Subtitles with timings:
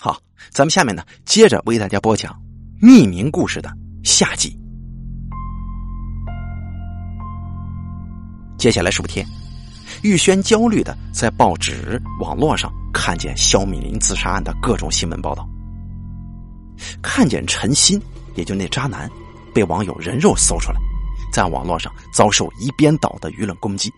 [0.00, 0.16] 好，
[0.50, 2.32] 咱们下面呢，接着为大家播讲
[2.86, 3.68] 《匿名故事》的
[4.04, 4.56] 下集。
[8.56, 9.26] 接下来数天，
[10.04, 15.44] 玉轩焦虑的在报纸、网络上看见肖敏林自杀案的各种新闻报道，
[17.02, 18.00] 看见陈鑫，
[18.36, 19.10] 也就那渣男，
[19.52, 20.78] 被网友人肉搜出来，
[21.32, 23.92] 在网络上遭受一边倒的舆论攻击。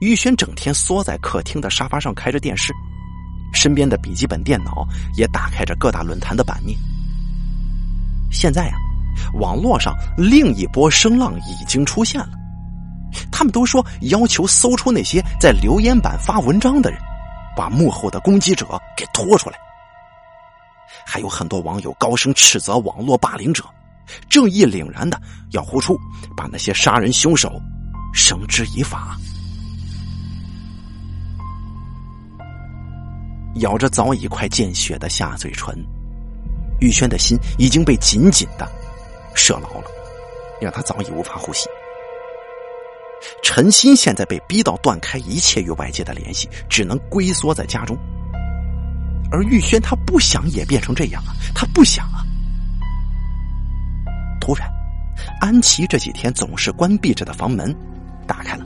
[0.00, 2.72] 玉轩整天缩在客厅的沙发上开着电视，
[3.52, 6.78] 身边的笔记本电脑也打开着各大论坛的版面。
[8.30, 8.76] 现在啊。
[9.34, 12.30] 网络上另一波声浪已经出现了，
[13.32, 17.00] 他们都说要求搜出那些在留言板发文章的人，
[17.56, 19.58] 把幕后的攻击者给拖出来。
[21.04, 23.64] 还有很多网友高声斥责网络霸凌者，
[24.28, 25.20] 正义凛然的
[25.50, 25.98] 要呼出
[26.36, 27.60] 把那些杀人凶手
[28.14, 29.16] 绳之以法。
[33.58, 35.74] 咬着早已快见血的下嘴唇，
[36.80, 38.68] 玉轩的心已经被紧紧的。
[39.34, 39.84] 射牢了，
[40.60, 41.68] 让他早已无法呼吸。
[43.42, 47.96] 陈鑫现在被逼到断开一切与外界的联系，只能龟缩在家中。
[49.30, 52.24] 而玉轩他不想也变成这样啊，他不想啊。
[54.40, 54.68] 突然，
[55.40, 57.74] 安琪这几天总是关闭着的房门
[58.26, 58.64] 打开了。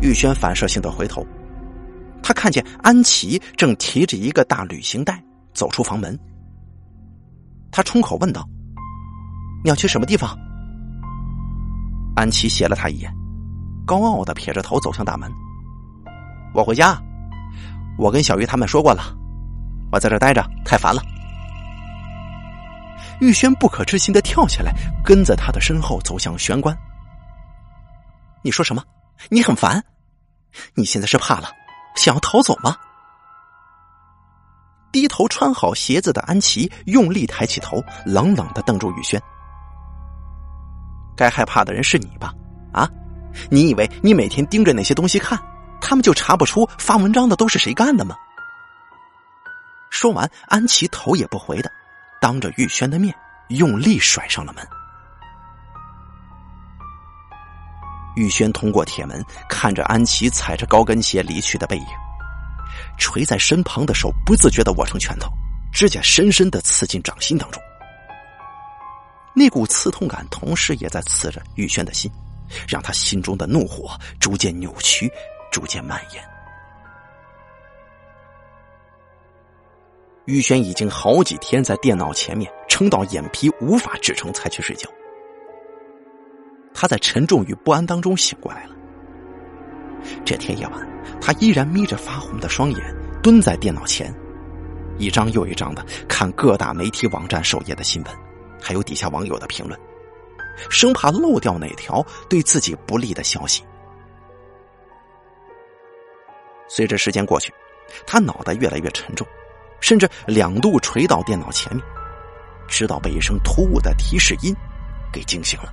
[0.00, 1.26] 玉轩反射性的回头，
[2.22, 6.18] 他看见安琪正提着一个大旅行袋走出房门。
[7.70, 8.46] 他冲口问道。
[9.62, 10.38] 你要去什么地方？
[12.16, 13.14] 安琪斜了他一眼，
[13.86, 15.30] 高傲的撇着头走向大门。
[16.54, 16.98] 我回家，
[17.98, 19.14] 我跟小鱼他们说过了，
[19.92, 21.02] 我在这待着太烦了。
[23.20, 24.72] 玉轩不可置信的跳起来，
[25.04, 26.74] 跟在他的身后走向玄关。
[28.42, 28.82] 你说什么？
[29.28, 29.84] 你很烦？
[30.74, 31.50] 你现在是怕了，
[31.94, 32.76] 想要逃走吗？
[34.92, 39.22] 低头穿好鞋子的安琪用力抬起头，冷冷的瞪住玉轩。
[41.16, 42.34] 该害怕的人是你吧？
[42.72, 42.88] 啊，
[43.50, 45.38] 你以为你每天盯着那些东西看，
[45.80, 48.16] 他们就查不出发文章的都是谁干的吗？
[49.90, 51.70] 说完，安琪头也不回的，
[52.20, 53.14] 当着玉轩的面
[53.48, 54.66] 用力甩上了门。
[58.16, 61.86] 玉轩通过铁门看着安琪踩着高跟鞋离去的背影，
[62.98, 65.30] 垂在身旁的手不自觉的握成拳头，
[65.72, 67.62] 指甲深深的刺进掌心当中。
[69.32, 72.10] 那股刺痛感，同时也在刺着玉轩的心，
[72.66, 75.10] 让他心中的怒火逐渐扭曲，
[75.52, 76.22] 逐渐蔓延。
[80.26, 84.88] 玉轩已经好几天在电脑前面撑到眼皮无法支撑，才去睡觉。
[86.72, 88.74] 他在沉重与不安当中醒过来了。
[90.24, 90.88] 这天夜晚，
[91.20, 94.14] 他依然眯着发红的双眼，蹲在电脑前，
[94.98, 98.14] 一张又一张的看各大媒体网站首页的新闻。
[98.62, 99.80] 还有底下网友的评论，
[100.68, 103.62] 生怕漏掉哪条对自己不利的消息。
[106.68, 107.52] 随着时间过去，
[108.06, 109.26] 他脑袋越来越沉重，
[109.80, 111.82] 甚至两度垂到电脑前面，
[112.68, 114.54] 直到被一声突兀的提示音
[115.10, 115.72] 给惊醒了。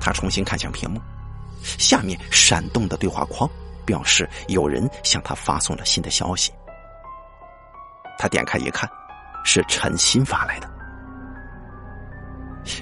[0.00, 1.00] 他重新看向屏幕，
[1.62, 3.50] 下面闪动的对话框
[3.84, 6.52] 表示有人向他发送了新的消息。
[8.18, 8.88] 他点开一看。
[9.48, 10.68] 是陈鑫发来的。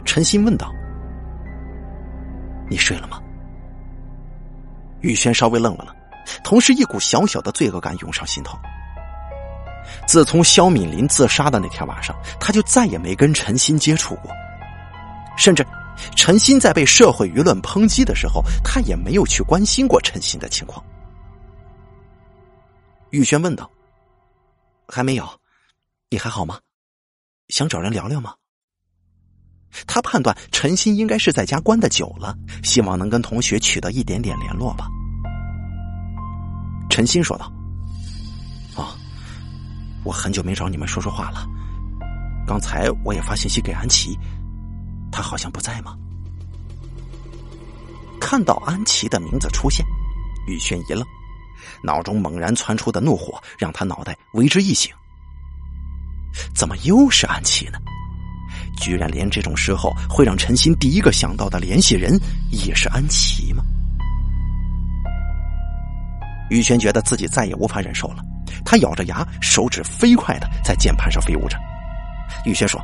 [0.06, 0.72] 陈鑫问道
[2.70, 3.20] ：“你睡了吗？”
[5.02, 5.94] 玉轩稍微愣了愣，
[6.42, 8.58] 同时一股小小的罪恶感涌上心头。
[10.06, 14.32] 自从肖敏林自杀的那天晚上，他就再也没跟陈鑫接触过，
[15.36, 15.62] 甚至
[16.16, 20.84] 陈鑫在被社会舆论抨击的时候，他也没有去关心过陈鑫的情况。
[23.10, 23.70] 玉轩问道
[24.88, 25.28] ：“还没有。”
[26.10, 26.60] 你还好吗？
[27.48, 28.34] 想找人聊聊吗？
[29.86, 34.86] 他判断陈鑫应该是在家关的久了，希望能跟同学取得一点点联络吧。
[36.88, 37.52] 陈鑫说道
[38.76, 38.94] ：“哦，
[40.04, 41.44] 我很久没找你们说说话了。
[42.46, 44.16] 刚才我也发信息给安琪，
[45.14, 45.96] 他好像不在吗？”
[48.20, 49.86] 看到安琪的名字出现，
[50.48, 51.06] 宇轩一愣，
[51.82, 54.92] 脑中猛然窜出的怒火让他脑袋为之一醒。
[56.52, 57.78] 怎么又是安琪呢？
[58.76, 62.18] 居然连这种时候会让陈鑫第一个想到的联系人
[62.50, 63.62] 也是安琪吗？
[66.50, 68.22] 宇轩觉得自己再也无法忍受了，
[68.64, 71.56] 他咬着牙，手指飞快的在键盘上飞舞着。
[72.44, 72.80] 宇轩说：“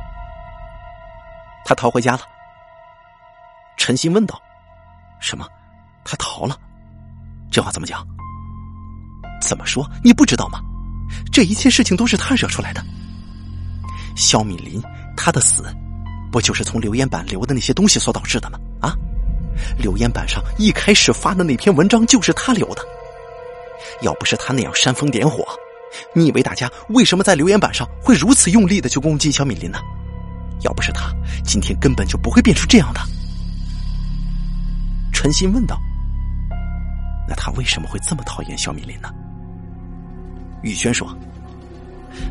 [1.65, 2.21] 他逃回家了。”
[3.77, 4.39] 陈鑫问道
[5.19, 5.47] ：“什么？
[6.03, 6.57] 他逃了？
[7.51, 8.05] 这话怎么讲？”
[9.41, 9.89] 怎么说？
[10.03, 10.59] 你不知道吗？
[11.31, 12.83] 这一切事情都是他惹出来的。
[14.15, 14.81] 肖敏林，
[15.17, 15.63] 他的死，
[16.31, 18.59] 不就是从留言板留的那些东西所导致的吗？
[18.81, 18.93] 啊，
[19.77, 22.83] 留言板上一开始发的那篇文章就是他留的。
[24.01, 25.43] 要不是他那样煽风点火，
[26.13, 29.79] 你以为大家为什么在留言板上会如此用力的去攻击肖敏林呢？
[30.61, 31.11] 要不是他，
[31.43, 33.01] 今天根本就不会变出这样的。
[35.11, 35.79] 陈鑫问道
[37.27, 39.09] ：“那他为什么会这么讨厌肖敏林呢？”
[40.63, 41.15] 宇轩说：“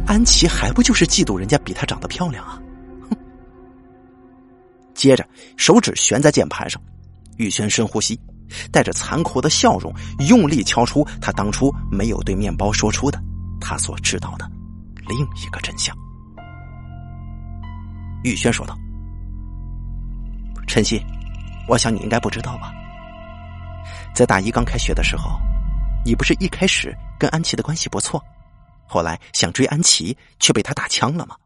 [0.07, 2.61] 安琪还不就是嫉妒人家比她长得漂亮啊？”
[3.11, 3.17] 哼。
[4.95, 6.81] 接着手指悬在键盘上，
[7.37, 8.19] 宇轩深呼吸，
[8.71, 9.93] 带着残酷的笑容，
[10.29, 13.21] 用力敲出他当初没有对面包说出的
[13.61, 14.51] 他所知道的
[15.09, 15.97] 另一个真相。
[18.23, 18.77] 玉轩说道
[20.69, 21.05] ：“晨曦，
[21.67, 22.73] 我想你应该不知道吧？
[24.15, 25.39] 在大一刚开学的时候，
[26.05, 28.23] 你不是一开始跟安琪的关系不错，
[28.87, 31.37] 后来想追安琪，却被他打枪了吗？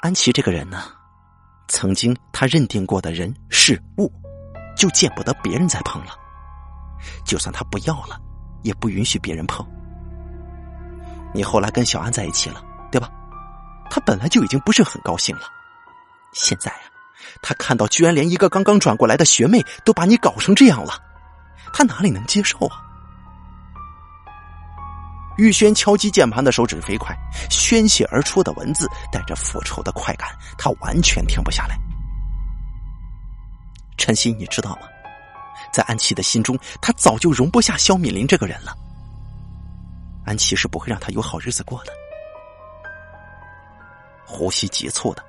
[0.00, 0.82] 安琪这个人呢，
[1.68, 4.12] 曾经他认定过的人事物，
[4.76, 6.12] 就见不得别人再碰了，
[7.24, 8.20] 就算他不要了，
[8.62, 9.66] 也不允许别人碰。
[11.32, 13.10] 你后来跟小安在一起了，对吧？”
[13.90, 15.42] 他本来就已经不是很高兴了，
[16.32, 16.82] 现在啊，
[17.42, 21.00] 他看到居然连一个刚刚转过来的学妹都把你搞成这样了，
[21.72, 22.82] 他哪里能接受啊？
[25.36, 27.16] 玉轩敲击键盘的手指飞快，
[27.50, 31.76] 宣泄而出的文字带着复仇的快感，他完全停不下来。
[33.96, 34.82] 陈曦，你知道吗？
[35.72, 38.76] 在安琪的心中，他早就容不下肖敏林这个人了。
[40.24, 41.92] 安琪是不会让他有好日子过的。
[44.24, 45.24] 呼吸急促的，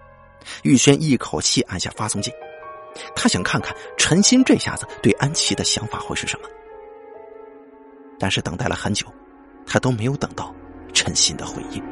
[0.64, 2.34] 玉轩一口气按下发送键，
[3.16, 6.48] 他想看看陈鑫这下子对安琪的想法会是什么。
[8.18, 9.06] 但是等待了很久，
[9.66, 10.54] 他都没有等到
[10.94, 11.84] 陈鑫的回应。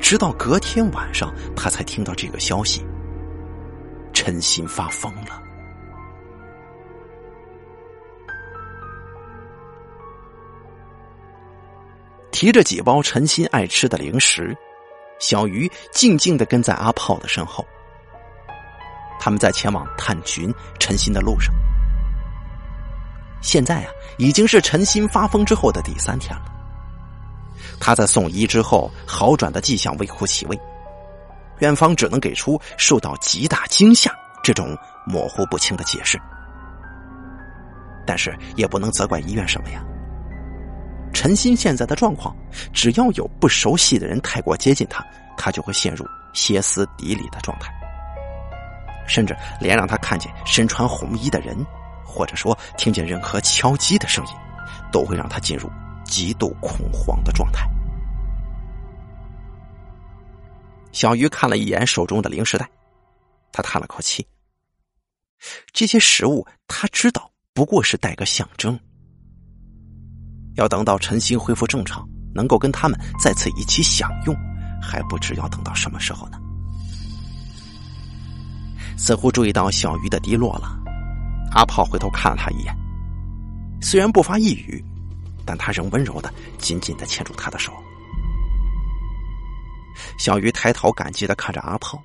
[0.00, 2.84] 直到隔天晚上，他才听到这个消息：
[4.12, 5.42] 陈鑫发疯了，
[12.30, 14.56] 提着几包陈鑫爱吃的零食。
[15.18, 17.66] 小鱼静静的跟在阿炮的身后，
[19.18, 21.52] 他们在前往探寻陈鑫的路上。
[23.40, 26.44] 现在啊，已经是陈鑫发疯之后的第三天了。
[27.80, 30.58] 他在送医之后好转的迹象微乎其微，
[31.58, 34.12] 院方只能给出受到极大惊吓
[34.42, 34.76] 这种
[35.06, 36.20] 模糊不清的解释，
[38.06, 39.84] 但是也不能责怪医院什么呀。
[41.18, 42.32] 陈鑫现在的状况，
[42.72, 45.04] 只要有不熟悉的人太过接近他，
[45.36, 47.74] 他就会陷入歇斯底里的状态，
[49.08, 51.58] 甚至连让他看见身穿红衣的人，
[52.04, 54.32] 或者说听见任何敲击的声音，
[54.92, 55.68] 都会让他进入
[56.04, 57.68] 极度恐慌的状态。
[60.92, 62.70] 小鱼看了一眼手中的零食袋，
[63.50, 64.24] 他叹了口气。
[65.72, 68.78] 这些食物他知道不过是带个象征。
[70.58, 74.36] 要等到陈鑫恢复正常，能够跟他们再次一起享用，
[74.82, 76.38] 还不知要等到什么时候呢？
[78.96, 80.76] 似乎注意到小鱼的低落了，
[81.52, 82.76] 阿炮回头看了他一眼，
[83.80, 84.84] 虽然不发一语，
[85.46, 87.72] 但他仍温柔的紧紧的牵住他的手。
[90.18, 92.02] 小鱼抬头感激的看着阿炮，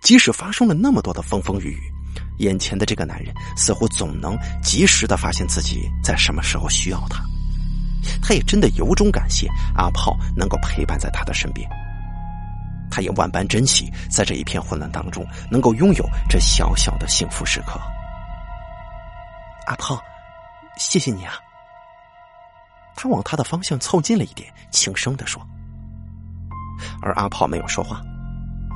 [0.00, 1.92] 即使发生了那么多的风风雨雨。
[2.38, 7.22] 眼前的这个男人似乎总能及时的发现自己在什么时候需要他，
[8.22, 11.68] 他也真的由衷感谢阿炮能够陪伴在他的身边，
[12.90, 17.80] 他也万般珍惜在这一片混乱当中能够拥有这小小的幸福时刻。
[19.66, 20.02] 阿炮，
[20.76, 21.34] 谢谢你啊！
[22.96, 25.40] 他往他的方向凑近了一点，轻声的说，
[27.00, 28.02] 而阿炮没有说话。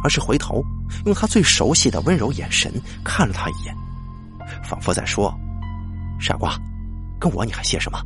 [0.03, 0.62] 而是回头，
[1.05, 2.73] 用他最熟悉的温柔眼神
[3.05, 3.75] 看了他一眼，
[4.62, 5.35] 仿佛在说
[6.21, 6.57] ：“傻瓜，
[7.19, 7.99] 跟我你还谢什么？”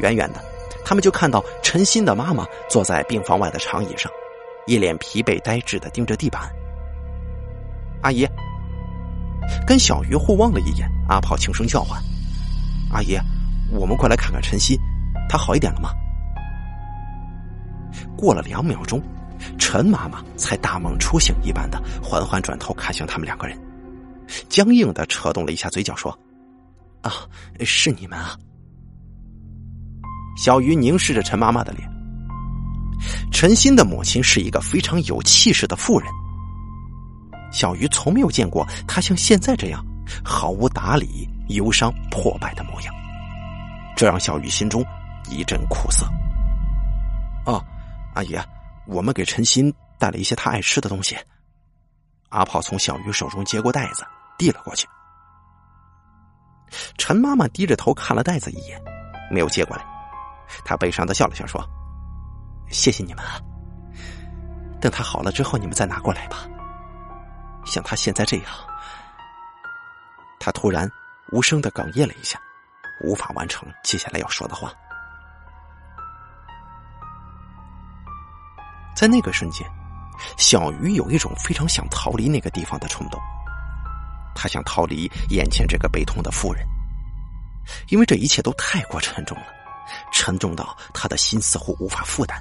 [0.00, 0.44] 远远的，
[0.84, 4.10] 他们就看到陈鑫的妈妈坐在病房外的长椅上，
[4.66, 6.50] 一脸疲惫呆滞的盯着地板。
[8.02, 8.26] 阿姨，
[9.66, 12.02] 跟小鱼互望了一眼，阿炮轻声叫唤
[12.92, 13.16] ：“阿姨，
[13.70, 14.78] 我们过来看看陈鑫，
[15.28, 15.90] 他好一点了吗？”
[18.16, 19.02] 过了两秒钟，
[19.58, 23.58] 陈妈妈才大梦初醒一般的缓缓转头看向他们两个人，
[24.48, 26.16] 僵硬的扯动了一下嘴角，说
[27.02, 27.12] ：“啊，
[27.60, 28.36] 是你们啊。”
[30.36, 31.88] 小鱼凝视着陈妈妈的脸。
[33.30, 36.08] 陈鑫的母亲是一个非常有气势的妇人，
[37.52, 39.84] 小鱼从没有见过她像现在这样
[40.24, 42.94] 毫无打理、忧伤、破败的模样，
[43.96, 44.84] 这让小鱼心中
[45.28, 46.06] 一阵苦涩。
[47.46, 47.62] 哦，
[48.14, 48.38] 阿姨，
[48.86, 51.16] 我们给陈鑫带了一些他爱吃的东西。
[52.30, 54.04] 阿炮从小鱼手中接过袋子，
[54.38, 54.88] 递了过去。
[56.98, 58.80] 陈妈妈低着头看了袋子一眼，
[59.30, 59.84] 没有接过来。
[60.64, 61.64] 她悲伤的笑了笑，说
[62.70, 63.40] ：“谢谢你们啊。
[64.80, 66.46] 等他好了之后，你们再拿过来吧。
[67.64, 68.46] 像他现在这样。”
[70.38, 70.90] 他突然
[71.32, 72.38] 无声的哽咽了一下，
[73.02, 74.72] 无法完成接下来要说的话。
[78.94, 79.66] 在那个瞬间，
[80.36, 83.20] 小鱼有一种非常想逃离那个地方的冲动。
[84.34, 86.66] 他想逃离眼前这个悲痛的妇人，
[87.88, 89.46] 因为这一切都太过沉重了，
[90.12, 92.40] 沉重到他的心似乎无法负担。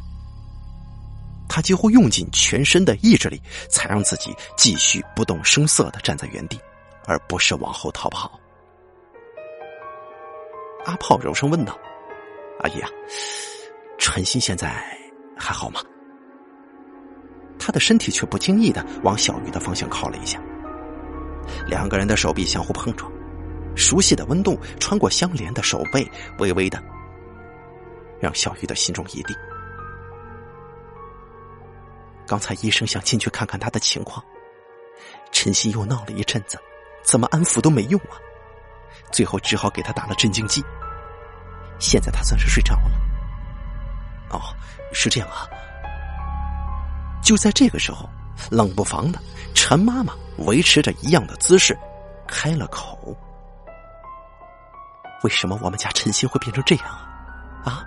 [1.47, 6.59] 他几乎用尽全身的意志力，才让自己继续不动声色的站在原地，
[7.05, 8.39] 而不是往后逃跑。
[10.85, 11.77] 阿炮柔声问道
[12.61, 12.89] ：“阿姨啊，
[13.99, 14.83] 陈鑫现在
[15.37, 15.79] 还好吗？”
[17.59, 20.39] 他的身体却不经意的往小鱼的方向靠了一下，
[21.67, 23.11] 两个人的手臂相互碰撞，
[23.75, 26.81] 熟悉的温度穿过相连的手背，微微的
[28.19, 29.35] 让小鱼的心中一定。
[32.25, 34.23] 刚才医生想进去看看他的情况，
[35.31, 36.57] 陈曦又闹了一阵子，
[37.03, 38.15] 怎么安抚都没用啊，
[39.11, 40.63] 最后只好给他打了镇静剂。
[41.79, 42.91] 现在他算是睡着了。
[44.29, 44.39] 哦，
[44.93, 45.47] 是这样啊。
[47.23, 48.09] 就在这个时候，
[48.51, 49.19] 冷不防的，
[49.53, 51.77] 陈妈妈维持着一样的姿势，
[52.27, 53.15] 开了口
[55.23, 57.09] ：“为什么我们家陈鑫会变成这样啊？”
[57.65, 57.85] 啊！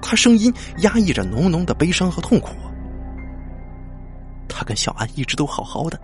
[0.00, 2.48] 他声音压抑着浓浓的悲伤和痛苦。
[4.48, 6.00] 他跟小安一直都好好的，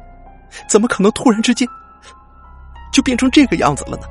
[0.68, 1.66] 怎么可能突然之间
[2.92, 4.06] 就变成这个样子了呢？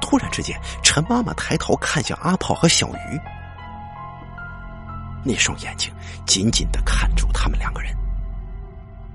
[0.00, 3.20] 突然之间，陈妈妈抬头看向阿炮和小鱼。
[5.26, 5.92] 那双眼睛
[6.26, 7.92] 紧紧的看住他们两个人，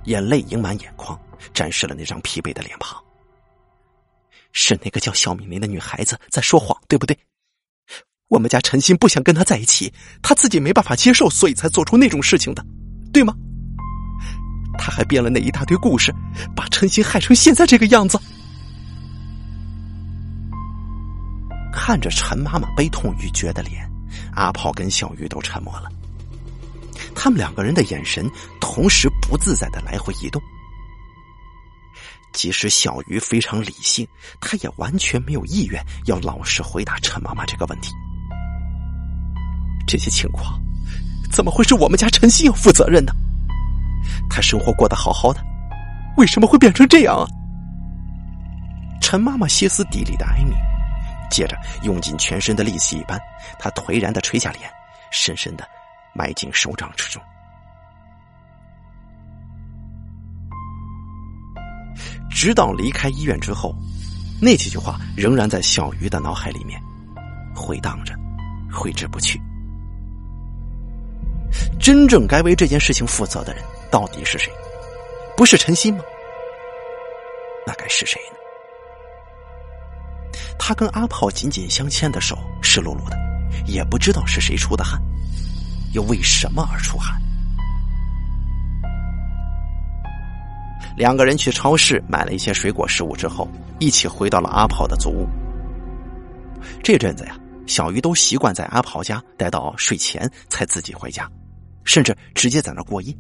[0.03, 1.18] 眼泪盈满眼眶，
[1.53, 3.01] 展示了那张疲惫的脸庞。
[4.51, 7.18] 是那个叫肖敏玲的女孩子在说谎，对不对？
[8.27, 12.65] 我们家陈鑫不想跟她在一起，他自己没办法接受，所以才做出那种事情的，
[13.13, 13.34] 对吗？
[14.77, 16.13] 他还编了那一大堆故事，
[16.56, 18.20] 把陈鑫害成现在这个样子。
[21.74, 23.89] 看着陈妈妈悲痛欲绝的脸，
[24.34, 25.89] 阿炮跟小玉都沉默了。
[27.15, 30.41] 他们两个人的眼神同时不自在的来回移动，
[32.34, 34.08] 即使小鱼非常理性，
[34.39, 37.91] 他也完全没有意愿要老实回答陈妈妈这个问题。
[39.88, 40.62] 这些情况
[41.32, 43.12] 怎么会是我们家陈曦要负责任呢？
[44.30, 45.44] 他生活过得好好的，
[46.18, 47.27] 为什么会变成这样啊？
[49.01, 50.53] 陈妈妈歇斯底里的哀鸣，
[51.30, 53.20] 接着用尽全身的力气一般，
[53.60, 54.72] 她颓然的垂下脸，
[55.12, 55.68] 深深的。
[56.13, 57.22] 埋进手掌之中，
[62.30, 63.75] 直到离开医院之后，
[64.41, 66.82] 那几句话仍然在小鱼的脑海里面
[67.56, 68.13] 回荡着，
[68.72, 69.39] 挥之不去。
[71.80, 74.51] 真正该为这件事情负责的人到底是谁？
[75.36, 76.03] 不是陈鑫吗？
[77.65, 78.38] 那该是谁呢？
[80.58, 83.18] 他跟阿炮紧紧相牵的手湿漉漉的，
[83.65, 85.01] 也不知道是谁出的汗。
[85.93, 87.21] 又为什么而出汗？
[90.98, 95.27] 两个人去超市买了一些水果食物之后，一起回到了阿炮的租屋。
[96.83, 101.27] 这阵子呀，小鱼都习惯在阿炮家待到睡前才自己回家，
[101.86, 103.15] 甚至直接在那过夜。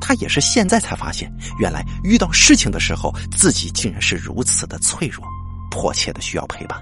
[0.00, 5.26] 他也是现在才发现，原来遇到事情的时候，自己竟然是如此的脆弱，
[5.70, 6.78] 迫切的需要陪伴。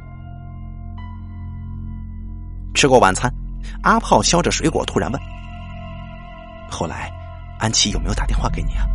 [2.74, 3.32] 吃过晚餐。
[3.82, 5.20] 阿炮削着水果，突然问
[6.70, 7.10] ：“后来，
[7.58, 8.86] 安琪有没有打电话给你啊？”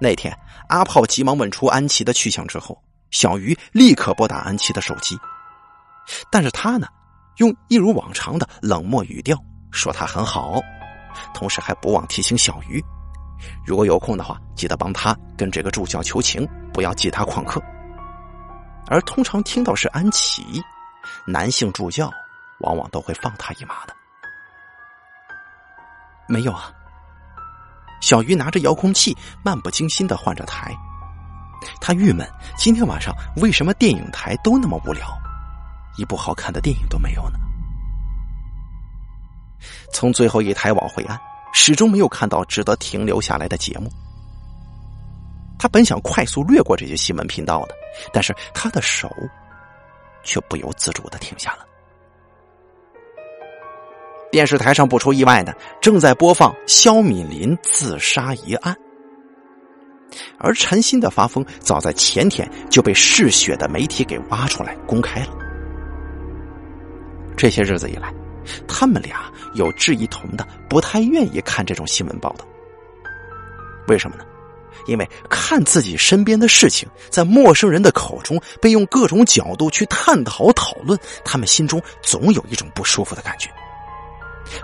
[0.00, 0.36] 那天，
[0.68, 2.76] 阿炮急忙问出安琪的去向之后，
[3.10, 5.16] 小鱼立刻拨打安琪的手机，
[6.30, 6.88] 但是他呢，
[7.36, 9.38] 用一如往常的冷漠语调
[9.70, 10.60] 说他很好，
[11.32, 12.82] 同时还不忘提醒小鱼，
[13.64, 17.62] 如果有空的话，记得帮他跟这个助教求情，不要记他旷课。
[18.88, 20.60] 而通常听到是安琪，
[21.26, 22.12] 男性助教。
[22.62, 23.94] 往往都会放他一马的。
[26.26, 26.72] 没有啊。
[28.00, 30.74] 小鱼拿着遥控器，漫不经心的换着台。
[31.80, 35.06] 他郁闷，今天晚上为什么电影台都那么无聊，
[35.96, 37.38] 一部好看的电影都没有呢？
[39.92, 41.16] 从最后一台往回按，
[41.52, 43.88] 始终没有看到值得停留下来的节目。
[45.56, 47.74] 他本想快速略过这些新闻频道的，
[48.12, 49.08] 但是他的手
[50.24, 51.64] 却不由自主的停下了。
[54.32, 58.74] 电视台上不出意外的正在播放肖敏林自杀一案，
[60.38, 65.28] 而陈鑫的发疯早在前天就被嗜血的媒体给挖出来公开了。
[67.36, 68.10] 这些日子以来，
[68.66, 72.46] 他们俩有志一同的不太愿意看这种新闻报道。
[73.86, 74.24] 为什么呢？
[74.86, 83.50] 因为看自己身边的事情在陌生人的口中被用各种角度去探讨讨论，他们心中总有一种不舒服的感觉。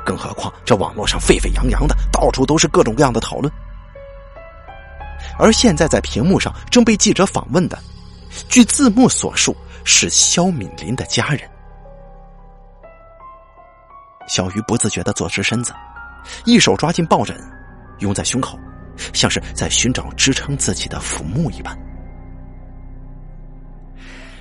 [0.05, 3.53] 更何况，这网络上沸沸扬扬的，到处都是各种各样的讨论。
[5.39, 7.79] 而现在在屏幕上正被记者访问的，
[8.49, 11.41] 据字幕所述是肖敏林的家人。
[14.27, 15.73] 小鱼不自觉的坐直身子，
[16.45, 17.37] 一手抓紧抱枕，
[18.01, 18.59] 拥在胸口，
[19.13, 21.77] 像是在寻找支撑自己的浮木一般。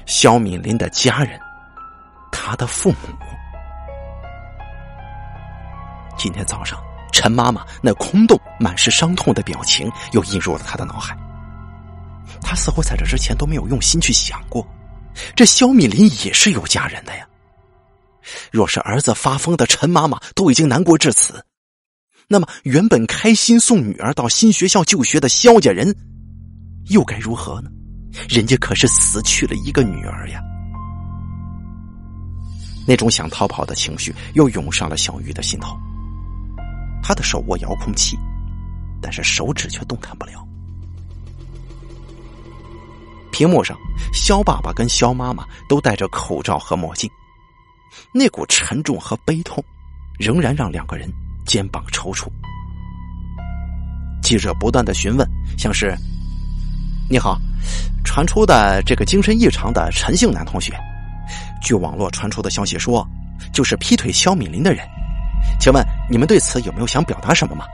[0.06, 1.39] 肖敏林的家人，
[2.32, 2.98] 他的父母。
[6.17, 6.81] 今天早上，
[7.12, 11.17] 陈妈妈那空洞、满是伤痛的表情又映入了他的脑海。
[12.41, 14.67] 他似乎在这之前都没有用心去想过，
[15.36, 17.27] 这肖敏林也是有家人的呀。
[18.51, 21.45] 若是儿子发疯的陈妈妈都已经难过至此，
[22.27, 25.95] 那么原本开心送女儿到新学校就学的肖家人，
[26.89, 27.69] 又该如何呢？
[28.27, 30.41] 人家可是死去了一个女儿呀。
[32.86, 35.77] 那种想逃跑的情绪又涌上了小玉的心头。
[37.07, 38.19] 他的手握遥控器，
[39.01, 40.45] 但是手指却动弹不了。
[43.31, 43.77] 屏幕上，
[44.11, 47.09] 肖爸爸跟肖妈妈都戴着口罩和墨镜，
[48.11, 49.63] 那股沉重和悲痛，
[50.19, 51.09] 仍然让两个人
[51.45, 52.27] 肩膀抽搐。
[54.21, 55.25] 记者不断的询问，
[55.57, 55.95] 像是
[57.09, 57.39] ：“你好，
[58.03, 60.77] 传出的这个精神异常的陈姓男同学，
[61.61, 63.07] 据网络传出的消息说，
[63.53, 64.85] 就是劈腿肖敏林的人。”
[65.60, 67.66] 请问你们对此有没有想表达什么吗？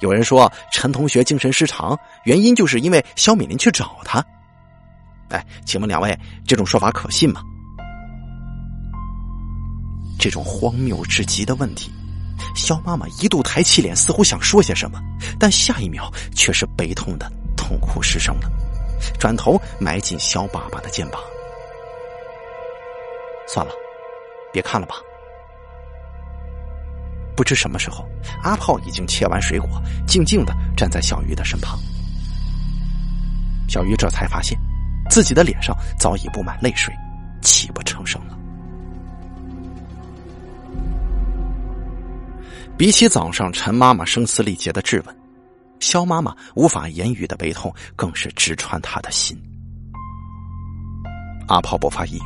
[0.00, 4.24] 有人说陈同学精神失常，原因就是因为肖敏林去找他。
[5.28, 7.42] 哎，请问两位，这种说法可信吗？
[10.18, 11.90] 这种荒谬至极的问题，
[12.54, 15.00] 肖妈妈一度抬起脸，似乎想说些什么，
[15.38, 18.48] 但下一秒却是悲痛的痛哭失声了，
[19.18, 21.20] 转头埋进肖爸爸的肩膀。
[23.48, 23.72] 算了，
[24.52, 24.94] 别看了吧。
[27.34, 28.06] 不知什么时候，
[28.42, 29.68] 阿炮已经切完水果，
[30.06, 31.78] 静静的站在小鱼的身旁。
[33.68, 34.58] 小鱼这才发现，
[35.08, 36.94] 自己的脸上早已布满泪水，
[37.40, 38.36] 泣不成声了。
[42.76, 45.16] 比起早上陈妈妈声嘶力竭的质问，
[45.80, 49.40] 肖妈妈无法言语的悲痛更是直穿他的心。
[51.48, 52.22] 阿炮不发一语，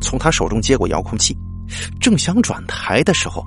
[0.00, 1.36] 从他手中接过遥控器，
[2.00, 3.44] 正想转台的时候。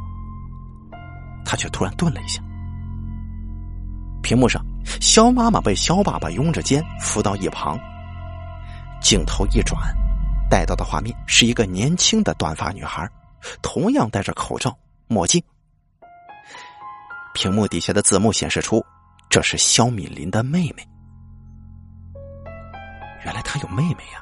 [1.45, 2.41] 他却突然顿了一下，
[4.21, 4.63] 屏幕上，
[4.99, 7.79] 肖妈妈被肖爸爸拥着肩扶到一旁。
[9.01, 9.81] 镜头一转，
[10.49, 13.09] 带到的画面是一个年轻的短发女孩，
[13.61, 14.77] 同样戴着口罩、
[15.07, 15.43] 墨镜。
[17.33, 18.85] 屏幕底下的字幕显示出，
[19.29, 20.87] 这是肖敏林的妹妹。
[23.25, 24.21] 原来她有妹妹呀，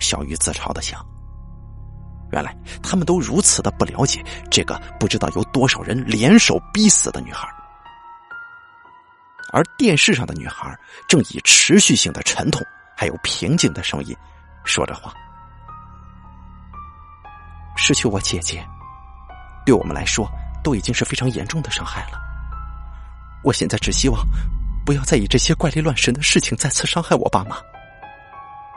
[0.00, 1.04] 小玉自嘲的想。
[2.30, 7.48] 原来他们都如此的不了解这个不知道有多少人联手逼死的女孩，
[9.50, 12.62] 而电视上的女孩正以持续性的沉痛
[12.96, 14.14] 还有平静的声音
[14.64, 15.12] 说着话。
[17.76, 18.62] 失去我姐姐，
[19.64, 20.28] 对我们来说
[20.62, 22.18] 都已经是非常严重的伤害了。
[23.42, 24.20] 我现在只希望
[24.84, 27.56] 不要再以这些怪力乱神的事情再次伤害我爸妈。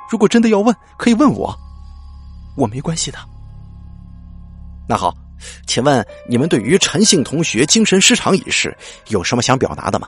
[0.10, 1.54] 如果真的要问，可以问我，
[2.56, 3.18] 我没关系的。
[4.92, 5.16] 那好，
[5.66, 8.76] 请问你们对于陈姓同学精神失常一事
[9.08, 10.08] 有什么想表达的吗？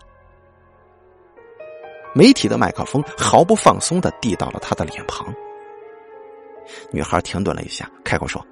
[2.13, 5.34] 媒体的麦克风毫不放松的递到了他的脸庞。
[6.91, 8.46] 女孩停顿了一下，开口说：“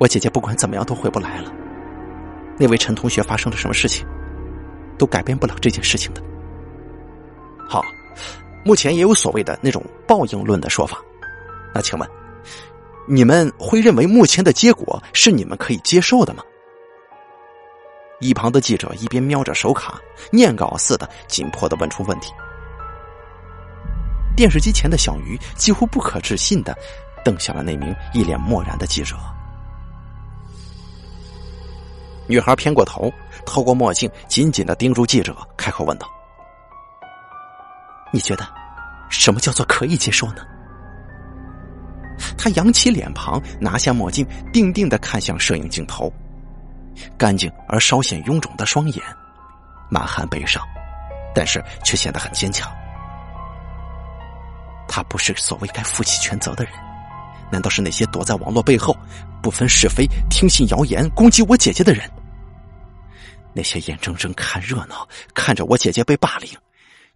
[0.00, 1.52] 我姐姐不管怎么样都回不来了。
[2.58, 4.04] 那位陈同学发生了什么事情，
[4.98, 6.20] 都改变不了这件事情的。
[7.68, 7.80] 好，
[8.64, 11.00] 目前也有所谓的那种报应论的说法。
[11.72, 12.10] 那请问？”
[13.10, 16.42] 你们会认为目前的结果是你们可以接受的吗？
[18.20, 19.98] 一旁的记者一边瞄着手卡，
[20.30, 22.32] 念稿似的紧迫的问出问题。
[24.36, 26.76] 电视机前的小鱼几乎不可置信的
[27.24, 29.16] 瞪向了那名一脸漠然的记者。
[32.26, 33.10] 女孩偏过头，
[33.46, 36.06] 透过墨镜紧紧的盯住记者，开口问道
[38.12, 38.46] ：“你觉得
[39.08, 40.42] 什么叫做可以接受呢？
[42.36, 46.12] 他扬起脸庞，拿下墨镜，定定的看向摄影镜头，
[47.16, 49.02] 干净而稍显臃肿的双眼，
[49.90, 50.62] 满含悲伤，
[51.34, 52.70] 但是却显得很坚强。
[54.88, 56.72] 他不是所谓该负起全责的人，
[57.50, 58.96] 难道是那些躲在网络背后，
[59.42, 62.10] 不分是非、听信谣言、攻击我姐姐的人？
[63.52, 66.50] 那些眼睁睁看热闹、看着我姐姐被霸凌，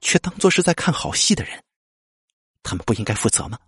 [0.00, 1.52] 却当作是在看好戏的人，
[2.62, 3.58] 他们不应该负责吗？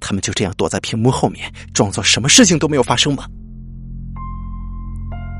[0.00, 3.26] 他们就这样躲在屏幕后面，装作什么事情都没有发生吗？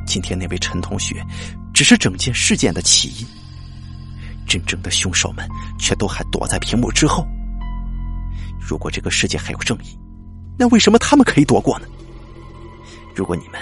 [0.07, 1.25] 今天那位陈同学，
[1.75, 3.27] 只是整件事件的起因，
[4.47, 7.27] 真正的凶手们却都还躲在屏幕之后。
[8.61, 9.99] 如果这个世界还有正义，
[10.59, 11.87] 那为什么他们可以躲过呢？
[13.15, 13.61] 如果你们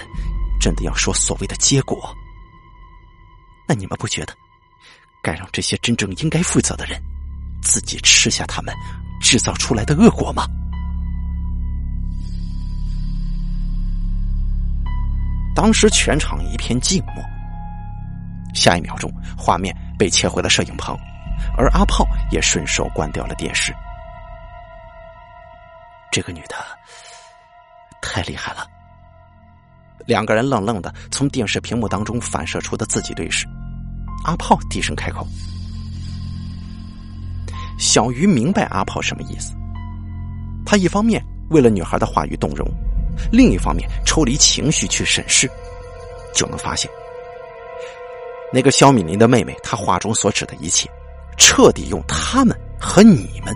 [0.59, 2.15] 真的要说所谓的结果，
[3.67, 4.33] 那你们不觉得
[5.23, 7.01] 该让这些真正应该负责的人
[7.63, 8.73] 自己吃下他们
[9.19, 10.45] 制造出来的恶果吗？
[15.55, 17.23] 当时全场一片静默，
[18.53, 20.95] 下一秒钟，画面被切回了摄影棚，
[21.57, 23.73] 而阿炮也顺手关掉了电视。
[26.11, 26.55] 这个女的
[28.01, 28.67] 太厉害了。
[30.05, 33.47] 两个人愣愣的从电视屏幕当中反射出的自己对视。
[34.25, 35.25] 阿炮低声开口
[37.79, 39.55] ：“小鱼明白阿炮什么意思。
[40.65, 42.69] 他一方面为了女孩的话语动容，
[43.31, 45.49] 另一方面抽离情绪去审视，
[46.33, 46.89] 就能发现，
[48.53, 50.89] 那个肖敏林的妹妹，她话中所指的一切，
[51.37, 53.53] 彻底用他们和你们。”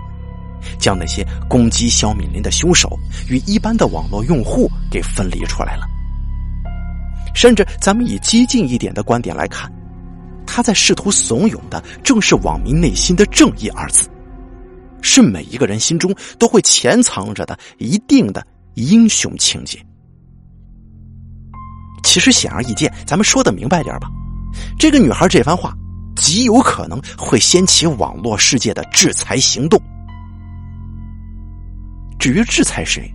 [0.78, 2.98] 将那些攻击肖敏林的凶手
[3.30, 5.86] 与一般的网络用户给分离出来了。
[7.34, 9.72] 甚至，咱们以激进一点的观点来看，
[10.46, 14.06] 他在试图怂恿的正是网民内心的“正义”二字，
[15.00, 18.46] 是每一个人心中都会潜藏着的一定的
[18.80, 19.78] 英雄情节。
[22.02, 24.08] 其实显而易见，咱们说的明白点吧，
[24.78, 25.72] 这个女孩这番话
[26.16, 29.80] 极有可能会掀起网络世界的制裁行动。
[32.18, 33.12] 至于制裁谁，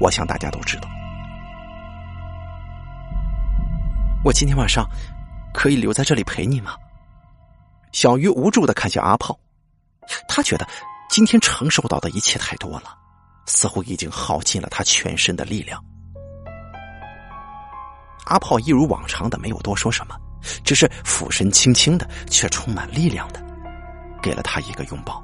[0.00, 0.88] 我想大家都知道。
[4.22, 4.86] 我今天晚上
[5.54, 6.72] 可以留在这里陪你吗？
[7.92, 9.36] 小鱼无助的看向阿炮，
[10.28, 10.68] 他觉得
[11.08, 12.96] 今天承受到的一切太多了，
[13.52, 15.82] 似乎已经耗尽了他全身的力量。
[18.26, 20.14] 阿炮一如往常的没有多说什么，
[20.64, 23.42] 只是俯身轻轻的，却充满力量的
[24.22, 25.20] 给了他一个拥抱。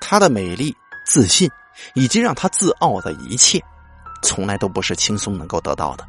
[0.00, 1.50] 她的美丽、自信，
[1.94, 3.60] 以及让她自傲的一切，
[4.22, 6.06] 从来都不是轻松能够得到的。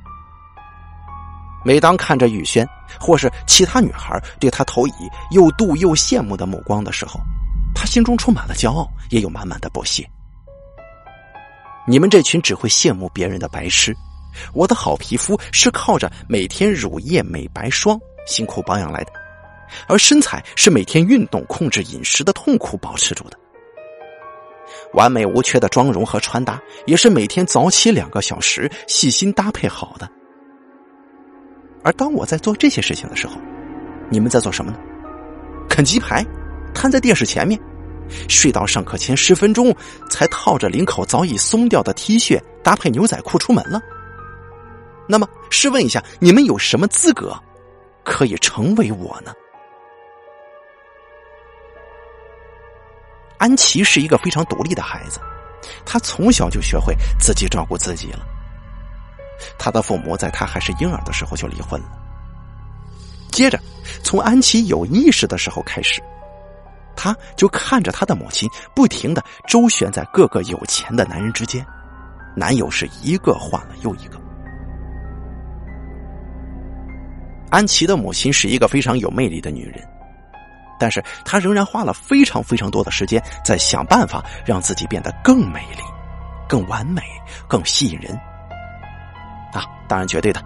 [1.65, 2.65] 每当看着雨轩
[2.99, 4.93] 或是其他女孩对她投以
[5.31, 7.19] 又妒又羡慕的目光的时候，
[7.79, 10.05] 他心中充满了骄傲，也有满满的不屑。
[11.87, 13.95] 你们这群只会羡慕别人的白痴，
[14.53, 19.13] 我的好皮肤是靠着每天乳液美白霜辛苦保养来的，
[19.87, 23.39] 而身材是每天运动、控制饮食的痛苦保持住的。
[24.93, 30.09] 完美无缺的妆容和穿搭，也是每天早起两个小时细心搭配好的。
[31.81, 33.35] 而当我在做这些事情的时候，
[34.09, 34.77] 你们在做什么呢？
[35.69, 36.25] 啃鸡排，
[36.73, 37.57] 瘫在电视前面，
[38.27, 39.75] 睡到上课前十分钟
[40.09, 43.81] 才套着领口早已松掉的 T 恤，搭配牛仔裤出门了。
[45.07, 47.35] 那么，试问一下，你们有什么资格
[48.03, 49.33] 可以成为我呢？
[53.37, 55.19] 安琪是一个非常独立的孩子，
[55.85, 58.19] 他从小就学会自己照顾自己了。
[59.57, 61.87] 他的父母在他还是婴儿的时候就离婚了。
[63.31, 63.57] 接着，
[64.03, 66.01] 从安琪有意识的时候开始，
[67.01, 71.65] 他就看着他的母亲不停的周旋在各个有钱的男人之间，
[72.35, 74.19] 男友是一个换了又一个。
[77.49, 79.81] 安琪的母亲是一个非常有魅力的女人。
[80.77, 85.81] 但是她仍然花了非常非常多的时间在想办法让自己变得更美丽、
[86.49, 87.01] 更完美、
[87.47, 88.13] 更吸引人。
[89.53, 90.43] 啊，当然绝对的，